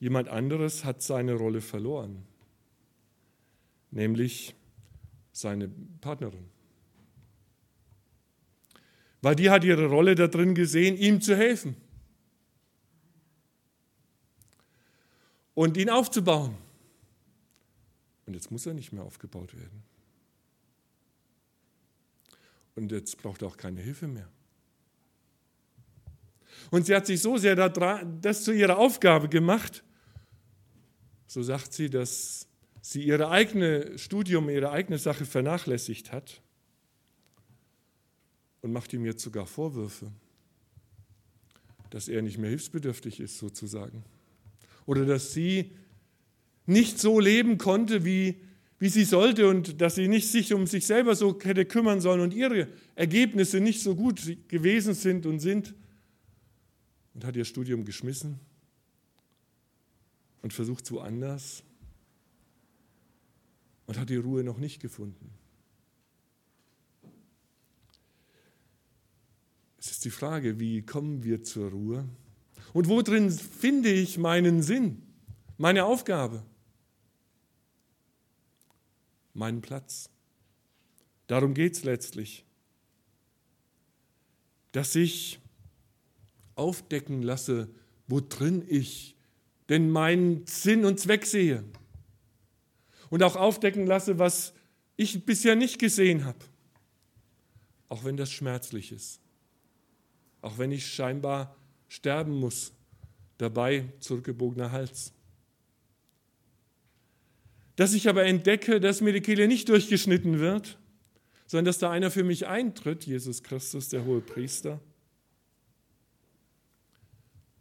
jemand 0.00 0.28
anderes 0.28 0.84
hat 0.84 1.02
seine 1.02 1.34
Rolle 1.34 1.60
verloren, 1.60 2.26
nämlich 3.90 4.54
seine 5.32 5.68
Partnerin. 6.00 6.50
Weil 9.22 9.36
die 9.36 9.48
hat 9.48 9.64
ihre 9.64 9.86
Rolle 9.86 10.14
da 10.14 10.26
drin 10.26 10.54
gesehen, 10.54 10.98
ihm 10.98 11.22
zu 11.22 11.34
helfen 11.34 11.76
und 15.54 15.78
ihn 15.78 15.88
aufzubauen. 15.88 16.63
Und 18.26 18.34
jetzt 18.34 18.50
muss 18.50 18.66
er 18.66 18.74
nicht 18.74 18.92
mehr 18.92 19.04
aufgebaut 19.04 19.54
werden. 19.54 19.82
Und 22.74 22.90
jetzt 22.90 23.18
braucht 23.18 23.42
er 23.42 23.48
auch 23.48 23.56
keine 23.56 23.80
Hilfe 23.80 24.08
mehr. 24.08 24.28
Und 26.70 26.86
sie 26.86 26.94
hat 26.94 27.06
sich 27.06 27.20
so 27.20 27.36
sehr 27.36 27.56
das 27.56 28.44
zu 28.44 28.52
ihrer 28.52 28.78
Aufgabe 28.78 29.28
gemacht, 29.28 29.84
so 31.26 31.42
sagt 31.42 31.72
sie, 31.72 31.90
dass 31.90 32.46
sie 32.80 33.02
ihre 33.02 33.30
eigene 33.30 33.98
Studium, 33.98 34.48
ihre 34.48 34.70
eigene 34.70 34.98
Sache 34.98 35.24
vernachlässigt 35.24 36.12
hat 36.12 36.40
und 38.62 38.72
macht 38.72 38.92
ihm 38.92 39.04
jetzt 39.04 39.22
sogar 39.22 39.46
Vorwürfe, 39.46 40.12
dass 41.90 42.08
er 42.08 42.22
nicht 42.22 42.38
mehr 42.38 42.50
hilfsbedürftig 42.50 43.20
ist 43.20 43.38
sozusagen. 43.38 44.04
Oder 44.86 45.06
dass 45.06 45.32
sie 45.32 45.72
nicht 46.66 46.98
so 46.98 47.20
leben 47.20 47.58
konnte, 47.58 48.04
wie, 48.04 48.40
wie 48.78 48.88
sie 48.88 49.04
sollte 49.04 49.48
und 49.48 49.80
dass 49.80 49.94
sie 49.96 50.08
nicht 50.08 50.28
sich 50.28 50.52
um 50.54 50.66
sich 50.66 50.86
selber 50.86 51.14
so 51.14 51.38
hätte 51.40 51.64
kümmern 51.64 52.00
sollen 52.00 52.20
und 52.20 52.34
ihre 52.34 52.68
Ergebnisse 52.94 53.60
nicht 53.60 53.82
so 53.82 53.94
gut 53.94 54.20
gewesen 54.48 54.94
sind 54.94 55.26
und 55.26 55.40
sind 55.40 55.74
und 57.14 57.24
hat 57.24 57.36
ihr 57.36 57.44
Studium 57.44 57.84
geschmissen 57.84 58.40
und 60.42 60.52
versucht 60.52 60.90
woanders 60.90 61.62
und 63.86 63.98
hat 63.98 64.10
die 64.10 64.16
Ruhe 64.16 64.42
noch 64.42 64.58
nicht 64.58 64.80
gefunden. 64.80 65.30
Es 69.78 69.90
ist 69.90 70.04
die 70.04 70.10
Frage, 70.10 70.58
wie 70.58 70.82
kommen 70.82 71.24
wir 71.24 71.42
zur 71.42 71.70
Ruhe? 71.70 72.08
Und 72.72 72.88
worin 72.88 73.30
finde 73.30 73.92
ich 73.92 74.16
meinen 74.16 74.62
Sinn, 74.62 75.02
meine 75.58 75.84
Aufgabe? 75.84 76.42
Meinen 79.34 79.60
Platz. 79.60 80.08
Darum 81.26 81.54
geht 81.54 81.74
es 81.74 81.84
letztlich, 81.84 82.44
dass 84.72 84.94
ich 84.94 85.40
aufdecken 86.54 87.22
lasse, 87.22 87.68
worin 88.06 88.64
ich 88.68 89.16
denn 89.68 89.90
meinen 89.90 90.46
Sinn 90.46 90.84
und 90.84 91.00
Zweck 91.00 91.26
sehe. 91.26 91.64
Und 93.10 93.22
auch 93.22 93.36
aufdecken 93.36 93.86
lasse, 93.86 94.18
was 94.18 94.54
ich 94.96 95.24
bisher 95.24 95.56
nicht 95.56 95.78
gesehen 95.78 96.24
habe. 96.24 96.38
Auch 97.88 98.04
wenn 98.04 98.16
das 98.16 98.30
schmerzlich 98.30 98.92
ist. 98.92 99.20
Auch 100.42 100.58
wenn 100.58 100.72
ich 100.72 100.86
scheinbar 100.86 101.56
sterben 101.88 102.38
muss. 102.38 102.72
Dabei 103.38 103.92
zurückgebogener 104.00 104.72
Hals 104.72 105.12
dass 107.76 107.92
ich 107.94 108.08
aber 108.08 108.24
entdecke, 108.24 108.80
dass 108.80 109.00
mir 109.00 109.12
die 109.12 109.20
Kehle 109.20 109.48
nicht 109.48 109.68
durchgeschnitten 109.68 110.38
wird, 110.38 110.78
sondern 111.46 111.66
dass 111.66 111.78
da 111.78 111.90
einer 111.90 112.10
für 112.10 112.24
mich 112.24 112.46
eintritt, 112.46 113.04
Jesus 113.04 113.42
Christus, 113.42 113.88
der 113.88 114.04
hohe 114.04 114.20
Priester, 114.20 114.80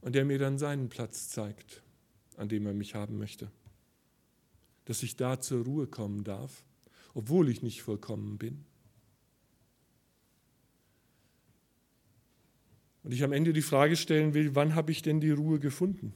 und 0.01 0.15
der 0.15 0.25
mir 0.25 0.37
dann 0.37 0.57
seinen 0.57 0.89
Platz 0.89 1.29
zeigt, 1.29 1.81
an 2.37 2.49
dem 2.49 2.65
er 2.65 2.73
mich 2.73 2.93
haben 2.93 3.17
möchte. 3.17 3.49
Dass 4.85 5.01
ich 5.01 5.15
da 5.15 5.39
zur 5.39 5.63
Ruhe 5.63 5.87
kommen 5.87 6.23
darf, 6.23 6.65
obwohl 7.13 7.49
ich 7.49 7.61
nicht 7.61 7.81
vollkommen 7.81 8.37
bin. 8.37 8.65
Und 13.03 13.13
ich 13.13 13.23
am 13.23 13.31
Ende 13.31 13.53
die 13.53 13.61
Frage 13.61 13.95
stellen 13.95 14.33
will, 14.33 14.55
wann 14.55 14.75
habe 14.75 14.91
ich 14.91 15.01
denn 15.01 15.19
die 15.19 15.31
Ruhe 15.31 15.59
gefunden? 15.59 16.13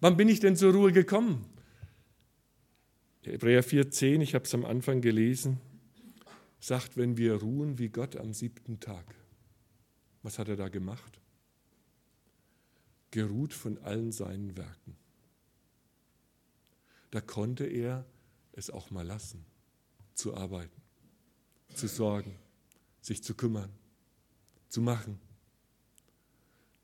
Wann 0.00 0.16
bin 0.16 0.28
ich 0.28 0.40
denn 0.40 0.56
zur 0.56 0.72
Ruhe 0.72 0.92
gekommen? 0.92 1.46
Hebräer 3.22 3.64
4,10, 3.64 4.20
ich 4.20 4.34
habe 4.34 4.44
es 4.44 4.54
am 4.54 4.64
Anfang 4.64 5.00
gelesen, 5.00 5.58
sagt, 6.60 6.96
wenn 6.96 7.16
wir 7.16 7.34
ruhen 7.34 7.78
wie 7.78 7.88
Gott 7.88 8.16
am 8.16 8.32
siebten 8.32 8.78
Tag. 8.78 9.04
Was 10.22 10.38
hat 10.38 10.48
er 10.48 10.56
da 10.56 10.68
gemacht? 10.68 11.20
Geruht 13.10 13.52
von 13.52 13.78
allen 13.78 14.12
seinen 14.12 14.56
Werken. 14.56 14.96
Da 17.10 17.20
konnte 17.20 17.64
er 17.64 18.04
es 18.52 18.70
auch 18.70 18.90
mal 18.90 19.06
lassen, 19.06 19.44
zu 20.14 20.36
arbeiten, 20.36 20.82
zu 21.74 21.88
sorgen, 21.88 22.36
sich 23.00 23.22
zu 23.22 23.34
kümmern, 23.34 23.70
zu 24.68 24.82
machen. 24.82 25.18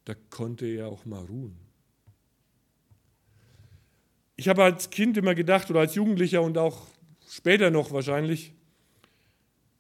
Da 0.05 0.15
konnte 0.15 0.67
er 0.67 0.89
auch 0.89 1.05
mal 1.05 1.25
ruhen. 1.25 1.72
Ich 4.43 4.49
habe 4.49 4.65
als 4.65 4.91
Kind 4.91 5.17
immer 5.17 5.37
gedacht 5.37 5.71
oder 5.71 5.79
als 5.79 5.95
Jugendlicher 5.95 6.43
und 6.43 6.59
auch 6.59 6.89
später 7.29 7.71
noch 7.71 7.93
wahrscheinlich, 7.93 8.53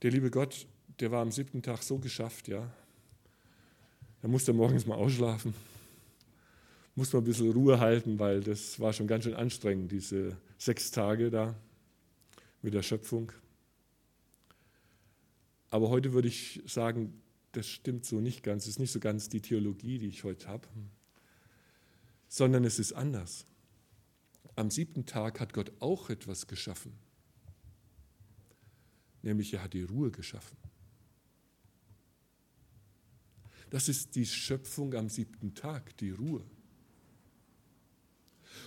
der 0.02 0.12
liebe 0.12 0.30
Gott, 0.30 0.68
der 1.00 1.10
war 1.10 1.20
am 1.20 1.32
siebten 1.32 1.62
Tag 1.62 1.82
so 1.82 1.98
geschafft, 1.98 2.46
ja. 2.46 2.72
Da 4.20 4.28
musste 4.28 4.52
er 4.52 4.54
morgens 4.54 4.86
mal 4.86 4.94
ausschlafen, 4.94 5.52
musste 6.94 7.16
mal 7.16 7.22
ein 7.22 7.24
bisschen 7.24 7.50
Ruhe 7.50 7.80
halten, 7.80 8.20
weil 8.20 8.40
das 8.40 8.78
war 8.78 8.92
schon 8.92 9.08
ganz 9.08 9.24
schön 9.24 9.34
anstrengend, 9.34 9.90
diese 9.90 10.36
sechs 10.58 10.92
Tage 10.92 11.28
da 11.28 11.56
mit 12.62 12.72
der 12.72 12.82
Schöpfung. 12.82 13.32
Aber 15.70 15.88
heute 15.88 16.12
würde 16.12 16.28
ich 16.28 16.62
sagen, 16.66 17.20
das 17.50 17.66
stimmt 17.66 18.06
so 18.06 18.20
nicht 18.20 18.44
ganz. 18.44 18.62
Es 18.62 18.68
ist 18.74 18.78
nicht 18.78 18.92
so 18.92 19.00
ganz 19.00 19.28
die 19.28 19.40
Theologie, 19.40 19.98
die 19.98 20.06
ich 20.06 20.22
heute 20.22 20.46
habe, 20.46 20.68
sondern 22.28 22.62
es 22.62 22.78
ist 22.78 22.92
anders 22.92 23.44
am 24.56 24.70
siebten 24.70 25.06
Tag 25.06 25.40
hat 25.40 25.52
Gott 25.52 25.72
auch 25.80 26.10
etwas 26.10 26.46
geschaffen. 26.46 26.92
Nämlich 29.22 29.54
er 29.54 29.62
hat 29.62 29.72
die 29.72 29.82
Ruhe 29.82 30.10
geschaffen. 30.10 30.56
Das 33.70 33.88
ist 33.88 34.14
die 34.16 34.26
Schöpfung 34.26 34.94
am 34.94 35.08
siebten 35.08 35.54
Tag, 35.54 35.96
die 35.96 36.10
Ruhe. 36.10 36.44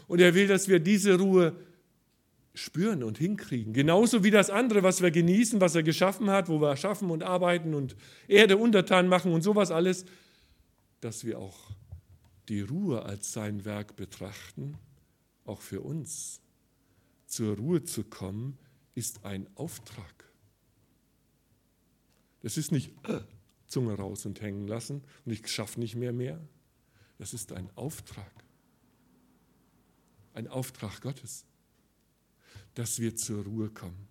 Und 0.08 0.19
er 0.19 0.34
will, 0.34 0.48
dass 0.48 0.67
wir 0.67 0.80
diese 0.80 1.19
Ruhe 1.19 1.56
spüren 2.56 3.04
und 3.04 3.17
hinkriegen. 3.17 3.74
Genauso 3.74 4.24
wie 4.24 4.32
das 4.32 4.50
andere, 4.50 4.82
was 4.82 5.02
wir 5.02 5.12
genießen, 5.12 5.62
was 5.62 5.76
er 5.76 5.84
geschaffen 5.84 6.30
hat, 6.30 6.48
wo 6.48 6.60
wir 6.60 6.76
schaffen 6.78 7.12
und 7.12 7.21
arbeiten 7.21 7.74
und 7.74 7.95
Erde 8.28 8.58
untertan 8.58 9.08
machen 9.08 9.32
und 9.32 9.41
sowas 9.41 9.71
alles, 9.71 10.06
dass 11.02 11.26
wir 11.26 11.38
auch 11.38 11.71
die 12.50 12.62
Ruhe 12.62 13.04
als 13.04 13.34
sein 13.34 13.65
Werk 13.65 13.95
betrachten 13.95 14.78
auch 15.45 15.62
für 15.62 15.81
uns, 15.81 16.41
zur 17.25 17.58
Ruhe 17.58 17.84
zu 17.84 18.03
kommen, 18.03 18.58
ist 18.93 19.25
ein 19.25 19.47
Auftrag. 19.55 20.25
Das 22.41 22.58
ist 22.58 22.71
nicht 22.71 22.91
äh, 23.08 23.21
Zunge 23.67 23.95
raus 23.95 24.25
und 24.25 24.41
hängen 24.41 24.67
lassen 24.67 25.03
und 25.25 25.31
ich 25.31 25.47
schaffe 25.47 25.79
nicht 25.79 25.95
mehr 25.95 26.13
mehr. 26.13 26.39
Das 27.17 27.34
ist 27.34 27.51
ein 27.51 27.69
Auftrag. 27.75 28.31
Ein 30.34 30.47
Auftrag 30.47 31.01
Gottes, 31.01 31.45
dass 32.73 32.99
wir 32.99 33.15
zur 33.15 33.45
Ruhe 33.45 33.69
kommen. 33.69 34.08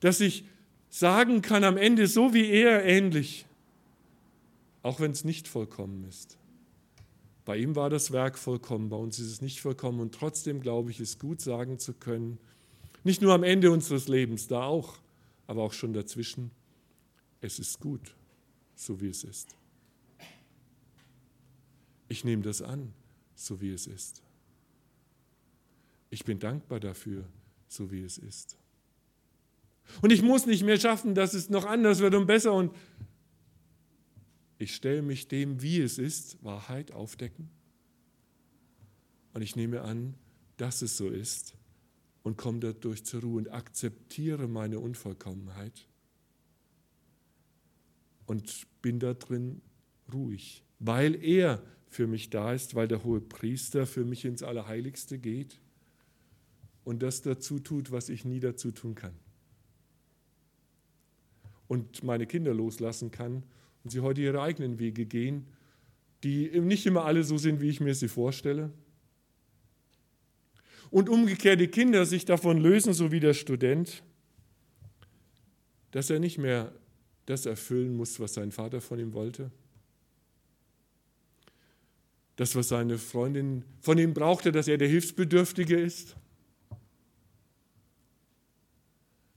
Dass 0.00 0.20
ich 0.20 0.44
sagen 0.90 1.42
kann 1.42 1.64
am 1.64 1.76
Ende, 1.76 2.06
so 2.06 2.34
wie 2.34 2.46
er 2.46 2.84
ähnlich, 2.84 3.46
auch 4.82 5.00
wenn 5.00 5.10
es 5.10 5.24
nicht 5.24 5.48
vollkommen 5.48 6.04
ist. 6.04 6.38
Bei 7.50 7.56
ihm 7.56 7.74
war 7.74 7.90
das 7.90 8.12
Werk 8.12 8.38
vollkommen, 8.38 8.90
bei 8.90 8.96
uns 8.96 9.18
ist 9.18 9.26
es 9.26 9.42
nicht 9.42 9.60
vollkommen 9.60 9.98
und 9.98 10.14
trotzdem 10.14 10.60
glaube 10.60 10.92
ich, 10.92 11.00
es 11.00 11.18
gut 11.18 11.40
sagen 11.40 11.80
zu 11.80 11.94
können, 11.94 12.38
nicht 13.02 13.22
nur 13.22 13.34
am 13.34 13.42
Ende 13.42 13.72
unseres 13.72 14.06
Lebens, 14.06 14.46
da 14.46 14.62
auch, 14.62 14.98
aber 15.48 15.64
auch 15.64 15.72
schon 15.72 15.92
dazwischen, 15.92 16.52
es 17.40 17.58
ist 17.58 17.80
gut, 17.80 18.14
so 18.76 19.00
wie 19.00 19.08
es 19.08 19.24
ist. 19.24 19.56
Ich 22.06 22.22
nehme 22.22 22.42
das 22.42 22.62
an, 22.62 22.92
so 23.34 23.60
wie 23.60 23.72
es 23.72 23.88
ist. 23.88 24.22
Ich 26.08 26.24
bin 26.24 26.38
dankbar 26.38 26.78
dafür, 26.78 27.24
so 27.66 27.90
wie 27.90 28.04
es 28.04 28.16
ist. 28.16 28.56
Und 30.02 30.12
ich 30.12 30.22
muss 30.22 30.46
nicht 30.46 30.62
mehr 30.62 30.78
schaffen, 30.78 31.16
dass 31.16 31.34
es 31.34 31.50
noch 31.50 31.64
anders 31.66 31.98
wird 31.98 32.14
und 32.14 32.28
besser. 32.28 32.52
Und 32.52 32.72
ich 34.60 34.74
stelle 34.74 35.00
mich 35.00 35.26
dem, 35.26 35.62
wie 35.62 35.80
es 35.80 35.96
ist, 35.96 36.44
Wahrheit 36.44 36.92
aufdecken. 36.92 37.48
Und 39.32 39.40
ich 39.40 39.56
nehme 39.56 39.80
an, 39.80 40.14
dass 40.58 40.82
es 40.82 40.98
so 40.98 41.08
ist 41.08 41.54
und 42.22 42.36
komme 42.36 42.60
dadurch 42.60 43.02
zur 43.04 43.22
Ruhe 43.22 43.38
und 43.38 43.48
akzeptiere 43.48 44.48
meine 44.48 44.78
Unvollkommenheit 44.78 45.88
und 48.26 48.66
bin 48.82 49.00
da 49.00 49.14
drin 49.14 49.62
ruhig, 50.12 50.62
weil 50.78 51.14
er 51.24 51.62
für 51.88 52.06
mich 52.06 52.28
da 52.28 52.52
ist, 52.52 52.74
weil 52.74 52.86
der 52.86 53.02
hohe 53.02 53.22
Priester 53.22 53.86
für 53.86 54.04
mich 54.04 54.26
ins 54.26 54.42
Allerheiligste 54.42 55.18
geht 55.18 55.58
und 56.84 57.02
das 57.02 57.22
dazu 57.22 57.60
tut, 57.60 57.92
was 57.92 58.10
ich 58.10 58.26
nie 58.26 58.40
dazu 58.40 58.72
tun 58.72 58.94
kann. 58.94 59.14
Und 61.66 62.04
meine 62.04 62.26
Kinder 62.26 62.52
loslassen 62.52 63.10
kann 63.10 63.42
und 63.84 63.90
sie 63.90 64.00
heute 64.00 64.20
ihre 64.20 64.42
eigenen 64.42 64.78
Wege 64.78 65.06
gehen, 65.06 65.46
die 66.22 66.60
nicht 66.60 66.86
immer 66.86 67.04
alle 67.04 67.24
so 67.24 67.38
sind, 67.38 67.60
wie 67.60 67.70
ich 67.70 67.80
mir 67.80 67.94
sie 67.94 68.08
vorstelle. 68.08 68.70
Und 70.90 71.08
umgekehrt 71.08 71.60
die 71.60 71.68
Kinder 71.68 72.04
sich 72.04 72.24
davon 72.24 72.58
lösen, 72.58 72.92
so 72.92 73.12
wie 73.12 73.20
der 73.20 73.34
Student, 73.34 74.02
dass 75.92 76.10
er 76.10 76.18
nicht 76.18 76.38
mehr 76.38 76.72
das 77.26 77.46
erfüllen 77.46 77.96
muss, 77.96 78.18
was 78.20 78.34
sein 78.34 78.50
Vater 78.50 78.80
von 78.80 78.98
ihm 78.98 79.12
wollte, 79.12 79.50
das, 82.36 82.56
was 82.56 82.68
seine 82.68 82.98
Freundin 82.98 83.64
von 83.80 83.98
ihm 83.98 84.14
brauchte, 84.14 84.50
dass 84.50 84.66
er 84.66 84.78
der 84.78 84.88
Hilfsbedürftige 84.88 85.78
ist, 85.78 86.16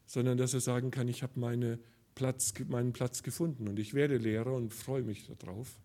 sondern 0.05 0.37
dass 0.37 0.53
er 0.53 0.61
sagen 0.61 0.89
kann, 0.89 1.07
ich 1.07 1.21
habe 1.21 1.39
meine 1.39 1.79
Platz, 2.15 2.53
meinen 2.67 2.93
Platz 2.93 3.23
gefunden 3.23 3.67
und 3.67 3.79
ich 3.79 3.93
werde 3.93 4.17
Lehrer 4.17 4.53
und 4.53 4.73
freue 4.73 5.03
mich 5.03 5.27
darauf 5.39 5.79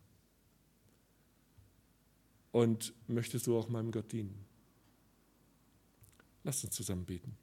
und 2.53 2.93
möchte 3.07 3.39
so 3.39 3.59
auch 3.59 3.69
meinem 3.69 3.93
Gott 3.93 4.13
dienen. 4.13 4.45
Lasst 6.45 6.65
uns 6.65 6.75
zusammen 6.75 7.05
beten. 7.05 7.37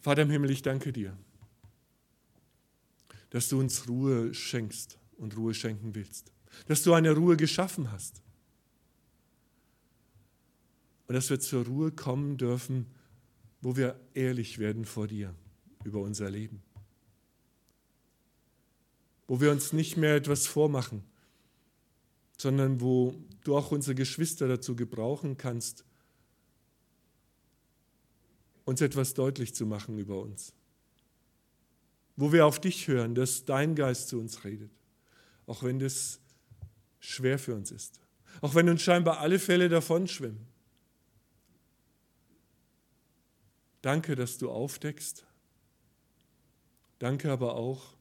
Vater 0.00 0.22
im 0.22 0.30
Himmel, 0.30 0.50
ich 0.50 0.62
danke 0.62 0.92
dir, 0.92 1.16
dass 3.30 3.48
du 3.48 3.60
uns 3.60 3.86
Ruhe 3.86 4.32
schenkst 4.32 4.98
und 5.18 5.36
Ruhe 5.36 5.54
schenken 5.54 5.94
willst. 5.94 6.32
Dass 6.66 6.82
du 6.82 6.94
eine 6.94 7.12
Ruhe 7.12 7.36
geschaffen 7.36 7.92
hast. 7.92 8.22
Und 11.06 11.14
dass 11.14 11.28
wir 11.30 11.38
zur 11.38 11.66
Ruhe 11.66 11.92
kommen 11.92 12.38
dürfen, 12.38 12.86
wo 13.60 13.76
wir 13.76 13.98
ehrlich 14.14 14.58
werden 14.58 14.84
vor 14.84 15.06
dir 15.06 15.34
über 15.84 16.00
unser 16.00 16.30
Leben. 16.30 16.62
Wo 19.26 19.40
wir 19.40 19.50
uns 19.50 19.72
nicht 19.72 19.96
mehr 19.96 20.16
etwas 20.16 20.46
vormachen, 20.46 21.04
sondern 22.36 22.80
wo 22.80 23.14
du 23.44 23.56
auch 23.56 23.70
unsere 23.70 23.94
Geschwister 23.94 24.48
dazu 24.48 24.74
gebrauchen 24.74 25.36
kannst, 25.36 25.84
uns 28.64 28.80
etwas 28.80 29.14
deutlich 29.14 29.54
zu 29.54 29.66
machen 29.66 29.98
über 29.98 30.20
uns. 30.20 30.52
Wo 32.16 32.32
wir 32.32 32.46
auf 32.46 32.60
dich 32.60 32.88
hören, 32.88 33.14
dass 33.14 33.44
dein 33.44 33.74
Geist 33.74 34.08
zu 34.08 34.18
uns 34.18 34.44
redet 34.44 34.70
auch 35.50 35.64
wenn 35.64 35.80
das 35.80 36.20
schwer 37.00 37.36
für 37.36 37.56
uns 37.56 37.72
ist. 37.72 38.00
Auch 38.40 38.54
wenn 38.54 38.68
uns 38.68 38.82
scheinbar 38.82 39.18
alle 39.18 39.40
Fälle 39.40 39.68
davon 39.68 40.06
Danke, 43.82 44.14
dass 44.14 44.38
du 44.38 44.50
aufdeckst. 44.50 45.24
Danke 46.98 47.32
aber 47.32 47.54
auch, 47.54 47.94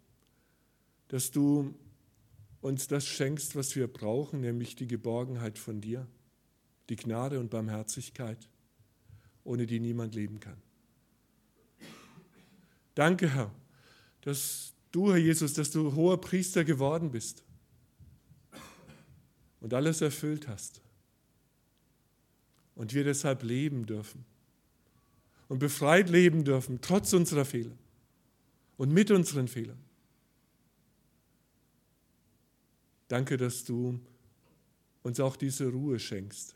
dass 1.08 1.32
du 1.32 1.74
uns 2.62 2.88
das 2.88 3.06
schenkst, 3.06 3.56
was 3.56 3.76
wir 3.76 3.88
brauchen, 3.88 4.42
nämlich 4.42 4.76
die 4.76 4.88
Geborgenheit 4.88 5.58
von 5.58 5.80
dir, 5.80 6.06
die 6.90 6.98
Gnade 6.98 7.40
und 7.40 7.50
Barmherzigkeit, 7.50 8.50
ohne 9.46 9.66
die 9.66 9.80
niemand 9.80 10.16
leben 10.16 10.42
kann. 10.42 10.62
Danke, 12.94 13.34
Herr, 13.34 13.52
dass 14.22 14.74
du, 14.92 15.12
Herr 15.12 15.18
Jesus, 15.18 15.54
dass 15.54 15.72
du 15.72 15.96
hoher 15.96 16.20
Priester 16.20 16.66
geworden 16.66 17.12
bist 17.12 17.46
und 19.62 19.74
alles 19.74 20.02
erfüllt 20.02 20.50
hast. 20.50 20.82
Und 22.76 22.94
wir 22.94 23.06
deshalb 23.06 23.44
leben 23.44 23.86
dürfen 23.86 24.26
und 25.50 25.60
befreit 25.60 26.10
leben 26.10 26.46
dürfen, 26.46 26.80
trotz 26.80 27.12
unserer 27.12 27.44
Fehler 27.44 27.76
und 28.78 28.94
mit 28.94 29.12
unseren 29.12 29.50
Fehlern. 29.50 29.80
Danke, 33.10 33.36
dass 33.36 33.66
du 33.66 34.00
uns 35.02 35.20
auch 35.20 35.36
diese 35.36 35.68
Ruhe 35.68 36.00
schenkst, 36.00 36.56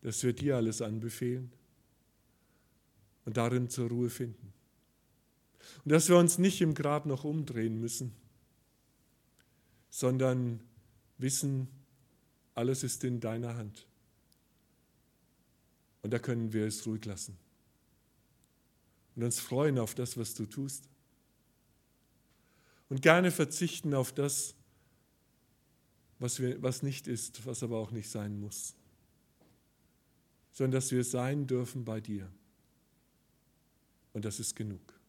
dass 0.00 0.24
wir 0.24 0.32
dir 0.32 0.56
alles 0.56 0.80
anbefehlen 0.80 1.52
und 3.26 3.36
darin 3.36 3.68
zur 3.68 3.90
Ruhe 3.90 4.08
finden. 4.08 4.52
Und 5.84 5.92
dass 5.92 6.08
wir 6.08 6.16
uns 6.16 6.38
nicht 6.38 6.62
im 6.62 6.72
Grab 6.72 7.04
noch 7.04 7.24
umdrehen 7.24 7.78
müssen, 7.78 8.12
sondern 9.90 10.60
wissen, 11.18 11.68
alles 12.54 12.82
ist 12.82 13.04
in 13.04 13.20
deiner 13.20 13.56
Hand. 13.56 13.86
Und 16.00 16.14
da 16.14 16.18
können 16.18 16.54
wir 16.54 16.66
es 16.66 16.86
ruhig 16.86 17.04
lassen 17.04 17.36
und 19.16 19.22
uns 19.24 19.40
freuen 19.40 19.78
auf 19.78 19.94
das, 19.94 20.16
was 20.16 20.34
du 20.34 20.46
tust. 20.46 20.88
Und 22.88 23.02
gerne 23.02 23.30
verzichten 23.30 23.94
auf 23.94 24.12
das, 24.12 24.54
was, 26.18 26.40
wir, 26.40 26.62
was 26.62 26.82
nicht 26.82 27.06
ist, 27.06 27.46
was 27.46 27.62
aber 27.62 27.78
auch 27.78 27.92
nicht 27.92 28.10
sein 28.10 28.38
muss, 28.38 28.74
sondern 30.52 30.72
dass 30.72 30.90
wir 30.90 31.04
sein 31.04 31.46
dürfen 31.46 31.84
bei 31.84 32.00
dir. 32.00 32.30
Und 34.12 34.24
das 34.24 34.40
ist 34.40 34.54
genug. 34.56 34.99